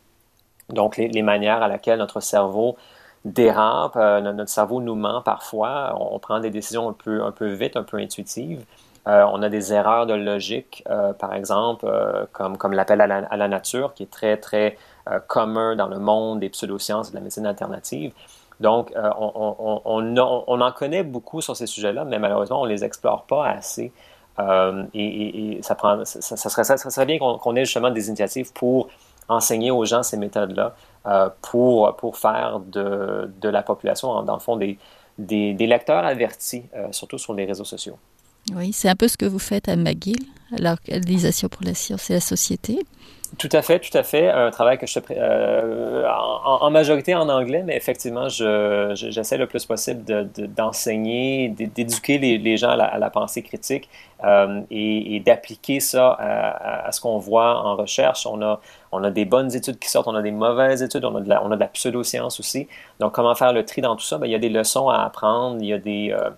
donc, 0.69 0.97
les, 0.97 1.21
manières 1.21 1.61
à 1.61 1.67
laquelle 1.67 1.99
notre 1.99 2.19
cerveau 2.19 2.75
dérape, 3.23 3.95
euh, 3.95 4.21
notre 4.21 4.49
cerveau 4.49 4.81
nous 4.81 4.95
ment 4.95 5.21
parfois, 5.21 5.95
on, 5.99 6.17
prend 6.19 6.39
des 6.39 6.49
décisions 6.49 6.89
un 6.89 6.93
peu, 6.93 7.23
un 7.23 7.31
peu 7.31 7.47
vite, 7.47 7.75
un 7.75 7.83
peu 7.83 7.97
intuitives. 7.97 8.63
Euh, 9.07 9.25
on 9.31 9.41
a 9.43 9.49
des 9.49 9.73
erreurs 9.73 10.05
de 10.07 10.13
logique, 10.13 10.83
euh, 10.89 11.13
par 11.13 11.33
exemple, 11.33 11.87
comme, 12.31 12.57
comme 12.57 12.73
l'appel 12.73 13.01
à 13.01 13.07
la, 13.07 13.47
nature, 13.47 13.93
qui 13.93 14.03
est 14.03 14.11
très, 14.11 14.37
très 14.37 14.77
commun 15.27 15.75
dans 15.75 15.87
le 15.87 15.99
monde 15.99 16.39
des 16.39 16.49
pseudosciences 16.49 17.09
et 17.09 17.11
de 17.11 17.15
la 17.15 17.21
médecine 17.21 17.45
alternative. 17.45 18.11
Donc, 18.59 18.91
on, 18.95 20.61
en 20.61 20.71
connaît 20.71 21.03
beaucoup 21.03 21.41
sur 21.41 21.55
ces 21.55 21.67
sujets-là, 21.67 22.05
mais 22.05 22.19
malheureusement, 22.19 22.61
on 22.61 22.65
ne 22.65 22.69
les 22.69 22.83
explore 22.83 23.25
pas 23.25 23.47
assez. 23.47 23.91
Et, 24.93 25.59
ça, 25.61 25.75
serait, 26.05 27.05
bien 27.05 27.19
qu'on 27.19 27.55
ait 27.55 27.65
justement 27.65 27.91
des 27.91 28.07
initiatives 28.07 28.51
pour 28.53 28.87
enseigner 29.27 29.71
aux 29.71 29.85
gens 29.85 30.03
ces 30.03 30.17
méthodes-là 30.17 30.75
euh, 31.07 31.29
pour, 31.41 32.17
faire 32.17 32.59
de, 32.59 33.29
la 33.43 33.63
population, 33.63 34.23
dans 34.23 34.33
le 34.33 34.39
fond, 34.39 34.57
des, 34.57 34.77
lecteurs 35.59 36.05
avertis, 36.05 36.65
euh, 36.75 36.87
surtout 36.91 37.17
sur 37.17 37.33
les 37.33 37.45
réseaux 37.45 37.63
sociaux. 37.63 37.97
Oui, 38.53 38.73
c'est 38.73 38.89
un 38.89 38.95
peu 38.95 39.07
ce 39.07 39.17
que 39.17 39.25
vous 39.25 39.39
faites 39.39 39.67
à 39.69 39.75
McGill, 39.75 40.19
l'Organisation 40.59 41.49
pour 41.49 41.63
la 41.63 41.73
science 41.73 42.09
et 42.09 42.13
la 42.13 42.19
société. 42.19 42.79
Tout 43.37 43.49
à 43.51 43.61
fait, 43.61 43.79
tout 43.79 43.97
à 43.97 44.03
fait. 44.03 44.29
Un 44.29 44.51
travail 44.51 44.77
que 44.77 44.87
je 44.87 44.99
fais 44.99 45.17
euh, 45.17 46.07
en, 46.07 46.69
majorité 46.69 47.15
en 47.15 47.27
anglais, 47.27 47.63
mais 47.65 47.75
effectivement, 47.75 48.29
j'essaie 48.29 49.37
le 49.37 49.47
plus 49.47 49.65
possible 49.65 50.03
d'enseigner, 50.55 51.49
d'éduquer 51.49 52.17
les, 52.17 52.57
gens 52.57 52.69
à 52.69 52.97
la, 52.97 53.09
pensée 53.09 53.41
critique 53.41 53.89
euh, 54.23 54.61
et, 54.71 55.19
d'appliquer 55.25 55.79
ça 55.79 56.11
à, 56.11 56.91
ce 56.91 57.01
qu'on 57.01 57.17
voit 57.17 57.65
en 57.65 57.75
recherche. 57.75 58.25
On 58.25 58.41
a, 58.41 58.61
on 58.91 59.03
a 59.03 59.11
des 59.11 59.25
bonnes 59.25 59.53
études 59.53 59.79
qui 59.79 59.89
sortent, 59.89 60.07
on 60.07 60.15
a 60.15 60.21
des 60.21 60.31
mauvaises 60.31 60.81
études, 60.81 61.03
on 61.03 61.15
a 61.15 61.21
de 61.21 61.27
la, 61.27 61.43
on 61.43 61.57
pseudo-science 61.73 62.39
aussi. 62.39 62.67
Donc, 62.99 63.13
comment 63.13 63.35
faire 63.35 63.51
le 63.51 63.65
tri 63.65 63.81
dans 63.81 63.95
tout 63.95 64.05
ça? 64.05 64.17
Bien, 64.17 64.27
il 64.27 64.31
y 64.31 64.35
a 64.35 64.39
des 64.39 64.49
leçons 64.49 64.87
à 64.87 65.03
apprendre, 65.03 65.57
il 65.59 65.67
y 65.67 65.73
a 65.73 65.79
des... 65.79 66.11
Euh, 66.11 66.29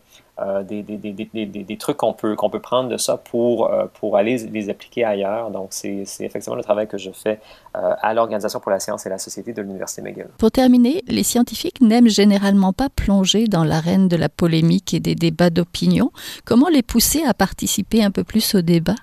des, 0.64 0.84
des, 0.84 0.98
des, 0.98 1.46
des, 1.46 1.78
trucs 1.78 1.98
qu'on 1.98 2.14
peut, 2.14 2.36
qu'on 2.36 2.50
peut 2.50 2.60
prendre 2.60 2.90
de 2.90 2.98
ça 2.98 3.18
pour, 3.18 3.72
pour 4.00 4.18
aller 4.18 4.38
les 4.38 4.70
appliquer 4.70 5.04
ailleurs. 5.04 5.50
Donc, 5.52 5.70
c'est 5.72 6.06
effectivement 6.20 6.56
le 6.56 6.64
travail 6.64 6.88
que 6.88 6.98
je 6.98 7.12
fais 7.12 7.40
à 7.74 8.14
l'Organisation 8.14 8.60
pour 8.60 8.72
la 8.72 8.80
science 8.80 9.06
et 9.06 9.10
la 9.10 9.18
société 9.18 9.54
de 9.54 9.62
l'Université 9.62 10.02
McGill. 10.02 10.28
Pour 10.38 10.52
terminer, 10.52 11.04
les 11.08 11.24
scientifiques 11.24 11.82
n'aiment 11.82 12.10
généralement 12.10 12.74
pas 12.74 12.90
plonger 12.90 13.48
dans 13.48 13.64
l'arène 13.64 14.08
de 14.08 14.16
la 14.16 14.30
polémique 14.30 14.94
et 14.94 15.00
des 15.00 15.16
débats 15.16 15.50
d'opinion. 15.50 16.12
Comment 16.46 16.70
les 16.70 16.84
pousser 16.84 17.24
à 17.24 17.34
participer 17.34 18.04
un 18.04 18.12
peu 18.12 18.24
plus 18.24 18.56
au 18.56 18.62
débat? 18.62 18.96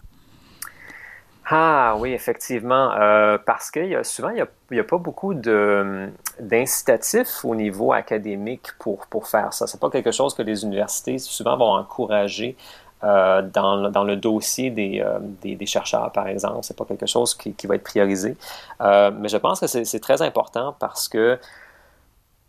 Ah 1.46 1.94
oui, 1.98 2.12
effectivement, 2.12 2.92
euh, 2.92 3.37
parce 3.44 3.70
que 3.70 3.80
y 3.80 3.94
a, 3.94 4.02
souvent, 4.02 4.30
il 4.30 4.46
n'y 4.70 4.80
a, 4.80 4.85
pas 4.85 4.96
beaucoup 4.96 5.35
d'incitatifs 5.35 7.44
au 7.44 7.54
niveau 7.54 7.92
académique 7.92 8.68
pour, 8.78 9.07
pour 9.09 9.28
faire 9.28 9.52
ça. 9.52 9.66
Ce 9.66 9.76
n'est 9.76 9.80
pas 9.80 9.90
quelque 9.90 10.11
chose 10.11 10.35
que 10.35 10.40
les 10.40 10.64
universités 10.64 11.18
souvent 11.18 11.59
vont 11.59 11.74
encourager 11.74 12.57
euh, 13.02 13.42
dans, 13.42 13.90
dans, 13.90 14.04
le 14.04 14.16
dossier 14.16 14.70
des, 14.70 15.02
euh, 15.04 15.18
des, 15.20 15.54
des, 15.54 15.66
chercheurs, 15.66 16.11
par 16.12 16.28
exemple. 16.28 16.61
Ce 16.62 16.72
n'est 16.72 16.76
pas 16.76 16.87
quelque 16.87 17.07
chose 17.07 17.35
qui 17.35 17.66
va 17.66 17.74
être 17.74 17.85
priorisé. 17.85 18.38
mais 18.80 19.28
je 19.28 19.37
pense 19.37 19.61
que 19.61 19.66
c'est 19.66 20.00
très 20.00 20.22
important 20.22 20.74
parce 20.78 21.09
que 21.09 21.38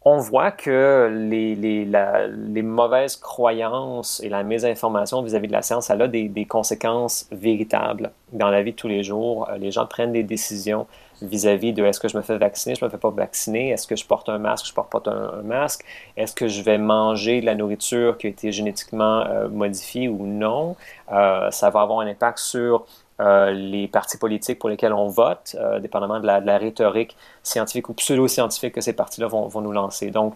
on 0.08 0.18
voit 0.18 0.52
que 0.52 1.10
les, 1.12 1.56
les, 1.56 1.84
les, 1.84 2.62
mauvaises 2.62 3.16
croyances 3.16 4.22
et 4.24 4.30
la 4.30 4.44
mésinformation 4.44 5.24
vis-à-vis 5.24 5.48
de 5.48 5.54
la 5.54 5.64
science, 5.64 5.88
ça 5.88 5.94
a 5.94 6.08
des, 6.08 6.30
des, 6.30 6.46
conséquences 6.46 7.28
véritables 7.32 8.12
dans 8.32 8.52
la 8.52 8.62
vie 8.62 8.72
de 8.72 8.76
tous 8.76 8.88
les 8.88 9.02
jours. 9.02 9.50
Euh, 9.50 9.58
les 9.58 9.72
gens 9.72 9.88
prennent 9.88 10.12
des 10.12 10.22
décisions 10.22 10.86
vis-à-vis 11.24 11.74
de 11.74 11.84
est-ce 11.84 12.00
que 12.00 12.08
je 12.08 12.18
me 12.18 12.22
fais 12.22 12.38
vacciner, 12.38 12.76
je 12.76 12.86
me 12.86 12.90
fais 12.90 13.00
pas 13.00 13.10
vacciner, 13.10 13.70
est-ce 13.70 13.88
que 13.88 13.96
je 13.96 14.06
porte 14.06 14.30
un 14.30 14.38
masque, 14.38 14.68
je 14.68 14.74
porte 14.74 14.92
pas 14.92 15.02
un, 15.10 15.42
masque, 15.42 15.84
est-ce 16.18 16.36
que 16.36 16.48
je 16.48 16.62
vais 16.62 16.78
manger 16.78 17.42
de 17.42 17.48
la 17.48 17.56
nourriture 17.56 18.18
qui 18.20 18.28
a 18.28 18.30
été 18.30 18.52
génétiquement 18.52 19.26
euh, 19.26 19.50
modifiée 19.50 20.08
ou 20.08 20.28
non. 20.28 20.76
Euh, 21.12 21.50
ça 21.50 21.72
va 21.72 21.82
avoir 21.82 22.02
un 22.02 22.08
impact 22.08 22.38
sur 22.38 22.86
euh, 23.22 23.52
les 23.52 23.88
partis 23.88 24.18
politiques 24.18 24.60
pour 24.60 24.68
lesquels 24.68 24.92
on 24.92 25.08
vote, 25.08 25.56
euh, 25.58 25.80
dépendamment 25.80 26.20
de 26.20 26.26
la, 26.26 26.58
rhétorique 26.58 27.16
scientifique 27.44 27.88
ou 27.88 27.94
pseudo-scientifique 27.94 28.74
que 28.74 28.82
ces 28.82 28.92
partis-là 28.92 29.28
vont, 29.28 29.62
nous 29.62 29.72
lancer. 29.72 30.12
Donc, 30.12 30.36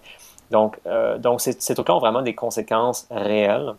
donc, 0.49 0.79
euh, 0.85 1.17
donc 1.17 1.41
ces, 1.41 1.57
trucs-là 1.57 1.95
ont 1.95 1.99
vraiment 1.99 2.21
des 2.21 2.35
conséquences 2.35 3.05
réelles 3.11 3.73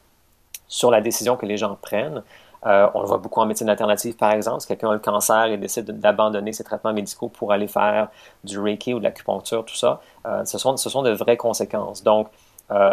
sur 0.69 0.91
la 0.91 1.01
décision 1.01 1.37
que 1.37 1.47
les 1.47 1.57
gens 1.57 1.79
prennent. 1.81 2.23
on 2.63 3.01
le 3.01 3.07
voit 3.07 3.17
beaucoup 3.17 3.41
en 3.41 3.47
médecine 3.47 3.71
alternative, 3.71 4.17
par 4.17 4.33
exemple. 4.33 4.61
Si 4.61 4.69
quelqu'un 4.69 4.91
a 4.91 4.93
le 4.93 4.99
cancer 4.99 5.47
et 5.47 5.57
décide 5.57 5.99
d'abandonner 5.99 6.53
ses 6.53 6.65
traitements 6.65 6.93
médicaux 6.93 7.29
pour 7.29 7.53
aller 7.53 7.69
faire 7.69 8.09
du 8.45 8.59
Reiki 8.59 8.93
ou 8.93 8.99
de 8.99 9.05
l'acupuncture, 9.05 9.65
tout 9.65 9.77
ça, 9.77 10.03
ce, 10.45 10.59
sont, 10.59 10.77
ce 10.77 10.91
sont 10.91 11.03
de 11.03 11.11
vraies 11.11 11.39
conséquences. 11.39 12.05
Donc, 12.05 12.29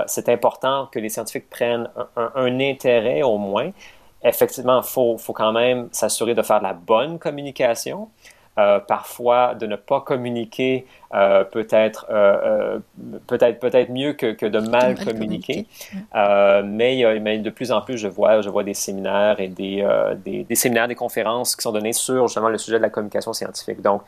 c'est 0.08 0.30
important 0.30 0.88
que 0.90 1.00
les 1.00 1.10
scientifiques 1.10 1.50
prennent 1.50 1.90
un 2.16 2.60
intérêt 2.62 3.24
au 3.24 3.38
moins 3.38 3.72
effectivement, 4.24 4.82
il 4.82 4.88
faut, 4.88 5.18
faut, 5.18 5.34
quand 5.34 5.52
même 5.52 5.90
s'assurer 5.92 6.36
de 6.36 6.42
faire 6.42 6.60
de 6.60 6.64
la 6.64 6.74
bonne 6.74 7.20
communication. 7.20 8.10
Euh, 8.60 8.80
parfois, 8.80 9.54
de 9.54 9.68
ne 9.68 9.76
pas 9.76 10.02
communiquer 10.02 10.88
euh, 11.14 11.44
peut-être 11.44 12.08
euh, 12.10 12.80
peut-être 13.28 13.60
peut-être 13.60 13.92
mieux 13.92 14.14
que, 14.14 14.32
que 14.34 14.48
de 14.48 14.58
mal, 14.58 14.96
communiquer. 14.98 15.68
mais, 16.16 17.20
mais, 17.22 17.38
de 17.38 17.50
plus 17.52 17.72
en 17.72 17.82
plus, 17.82 18.00
je 18.00 18.08
vois, 18.08 18.42
je 18.42 18.50
vois 18.50 18.64
des 18.64 18.74
séminaires 18.74 19.40
et 19.40 19.48
des, 19.48 19.88
des, 20.26 20.44
des, 20.44 20.56
séminaires, 20.56 20.88
des 20.88 20.96
conférences 20.96 21.56
qui 21.56 21.62
sont 21.62 21.72
données 21.72 21.94
sur 21.94 22.28
justement 22.28 22.50
le 22.50 22.58
sujet 22.58 22.78
de 22.78 22.82
la 22.82 22.90
communication 22.90 23.32
scientifique. 23.32 23.80
Donc, 23.84 24.02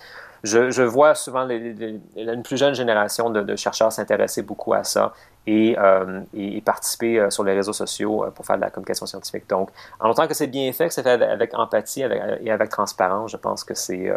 je, 0.43 0.71
je 0.71 0.83
vois 0.83 1.15
souvent 1.15 1.47
une 1.49 2.43
plus 2.43 2.57
jeune 2.57 2.73
génération 2.73 3.29
de, 3.29 3.55
chercheurs 3.55 3.91
s'intéresser 3.91 4.41
beaucoup 4.41 4.73
à 4.73 4.83
ça 4.83 5.13
et, 5.47 5.75
euh, 5.77 6.21
participer 6.63 7.19
euh, 7.19 7.29
sur 7.29 7.43
les 7.43 7.53
réseaux 7.53 7.73
sociaux 7.73 8.23
euh, 8.23 8.31
pour 8.31 8.45
faire 8.45 8.57
de 8.57 8.61
la 8.61 8.69
communication 8.69 9.05
scientifique. 9.05 9.49
Donc, 9.49 9.69
en 9.99 10.09
autant 10.09 10.27
que 10.27 10.33
c'est 10.33 10.47
bien 10.47 10.71
fait, 10.71 10.87
que 10.87 10.93
c'est 10.93 11.03
fait 11.03 11.21
avec 11.21 11.53
empathie 11.53 12.03
et 12.41 12.51
avec 12.51 12.69
transparence, 12.69 13.31
je 13.31 13.37
pense 13.37 13.63
que 13.63 13.73
c'est 13.73 14.11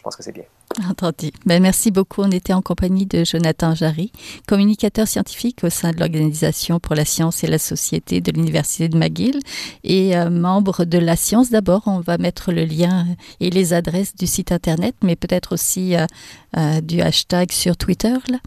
je 0.00 0.02
pense 0.02 0.16
que 0.16 0.22
c'est 0.22 0.32
bien. 0.32 0.44
Entendu. 0.88 1.30
Ben, 1.44 1.60
merci 1.60 1.90
beaucoup. 1.90 2.22
On 2.22 2.30
était 2.30 2.54
en 2.54 2.62
compagnie 2.62 3.04
de 3.04 3.22
Jonathan 3.22 3.74
Jarry, 3.74 4.12
communicateur 4.48 5.06
scientifique 5.06 5.58
au 5.62 5.68
sein 5.68 5.90
de 5.90 5.98
l'Organisation 5.98 6.80
pour 6.80 6.94
la 6.94 7.04
science 7.04 7.44
et 7.44 7.46
la 7.46 7.58
société 7.58 8.22
de 8.22 8.32
l'Université 8.32 8.88
de 8.88 8.96
McGill 8.96 9.40
et 9.84 10.16
membre 10.30 10.86
de 10.86 10.98
la 10.98 11.16
science. 11.16 11.50
D'abord, 11.50 11.82
on 11.84 12.00
va 12.00 12.16
mettre 12.16 12.50
le 12.50 12.64
lien 12.64 13.06
et 13.40 13.50
les 13.50 13.74
adresses 13.74 14.16
du 14.16 14.26
site 14.26 14.52
Internet, 14.52 14.94
mais 15.02 15.16
peut-être 15.16 15.52
aussi 15.52 15.94
du 16.82 17.02
hashtag 17.02 17.52
sur 17.52 17.76
Twitter. 17.76 18.14
Là. 18.30 18.38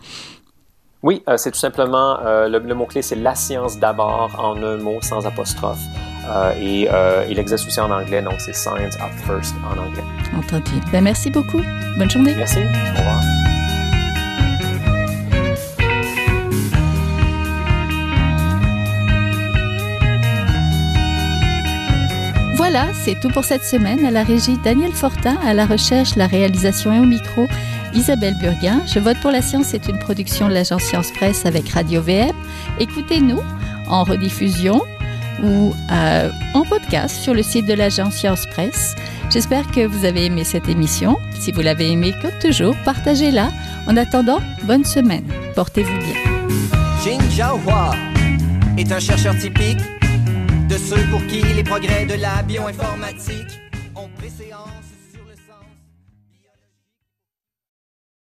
Oui, 1.04 1.22
euh, 1.28 1.36
c'est 1.36 1.52
tout 1.52 1.60
simplement, 1.60 2.18
euh, 2.22 2.48
le, 2.48 2.60
le 2.60 2.74
mot-clé, 2.74 3.02
c'est 3.02 3.18
la 3.18 3.36
science 3.36 3.78
d'abord 3.78 4.40
en 4.40 4.56
un 4.64 4.78
mot 4.78 5.02
sans 5.02 5.28
apostrophe. 5.28 5.82
Euh, 6.28 6.54
et 6.60 6.88
euh, 6.92 7.26
il 7.30 7.38
existe 7.38 7.68
aussi 7.68 7.80
en 7.80 7.92
anglais, 7.92 8.22
donc 8.22 8.36
c'est 8.40 8.56
Science 8.56 8.96
at 9.00 9.12
First 9.26 9.56
en 9.64 9.78
anglais. 9.78 10.04
Entendu. 10.38 10.72
Ben, 10.92 11.04
merci 11.04 11.30
beaucoup. 11.30 11.62
Bonne 11.98 12.10
journée. 12.10 12.34
Merci. 12.36 12.60
Au 12.60 13.00
revoir. 13.00 13.22
Voilà, 22.56 22.86
c'est 22.94 23.20
tout 23.20 23.30
pour 23.30 23.44
cette 23.44 23.66
semaine. 23.66 24.06
À 24.06 24.12
la 24.12 24.24
régie, 24.24 24.58
Daniel 24.64 24.94
Fortin, 24.94 25.38
à 25.46 25.54
la 25.54 25.66
recherche, 25.66 26.16
la 26.16 26.26
réalisation 26.26 26.94
et 26.94 27.00
au 27.00 27.06
micro, 27.06 27.48
Isabelle 27.94 28.36
Burguin. 28.36 28.82
Je 28.88 29.00
vote 29.00 29.20
pour 29.22 29.32
la 29.32 29.42
science 29.42 29.66
c'est 29.68 29.88
une 29.88 30.00
production 30.00 30.48
de 30.48 30.54
l'agence 30.54 30.84
Science 30.84 31.12
Presse 31.12 31.46
avec 31.46 31.70
Radio 31.70 32.02
VM. 32.02 32.32
Écoutez-nous 32.80 33.42
en 33.88 34.04
rediffusion 34.04 34.82
ou 35.42 35.74
euh, 35.92 36.30
en 36.54 36.64
podcast 36.64 37.16
sur 37.16 37.34
le 37.34 37.44
site 37.44 37.66
de 37.66 37.74
l'agence 37.74 38.16
Science 38.16 38.46
Presse. 38.48 38.96
J'espère 39.30 39.66
que 39.72 39.86
vous 39.86 40.06
avez 40.06 40.26
aimé 40.26 40.44
cette 40.44 40.70
émission. 40.70 41.18
Si 41.40 41.52
vous 41.52 41.62
l'avez 41.62 41.92
aimé, 41.92 42.14
comme 42.22 42.38
toujours, 42.42 42.76
partagez-la. 42.86 43.50
En 43.88 43.98
attendant, 43.98 44.40
bonne 44.64 44.86
semaine. 44.86 45.26
Portez-vous 45.56 45.98
bien. 46.00 46.16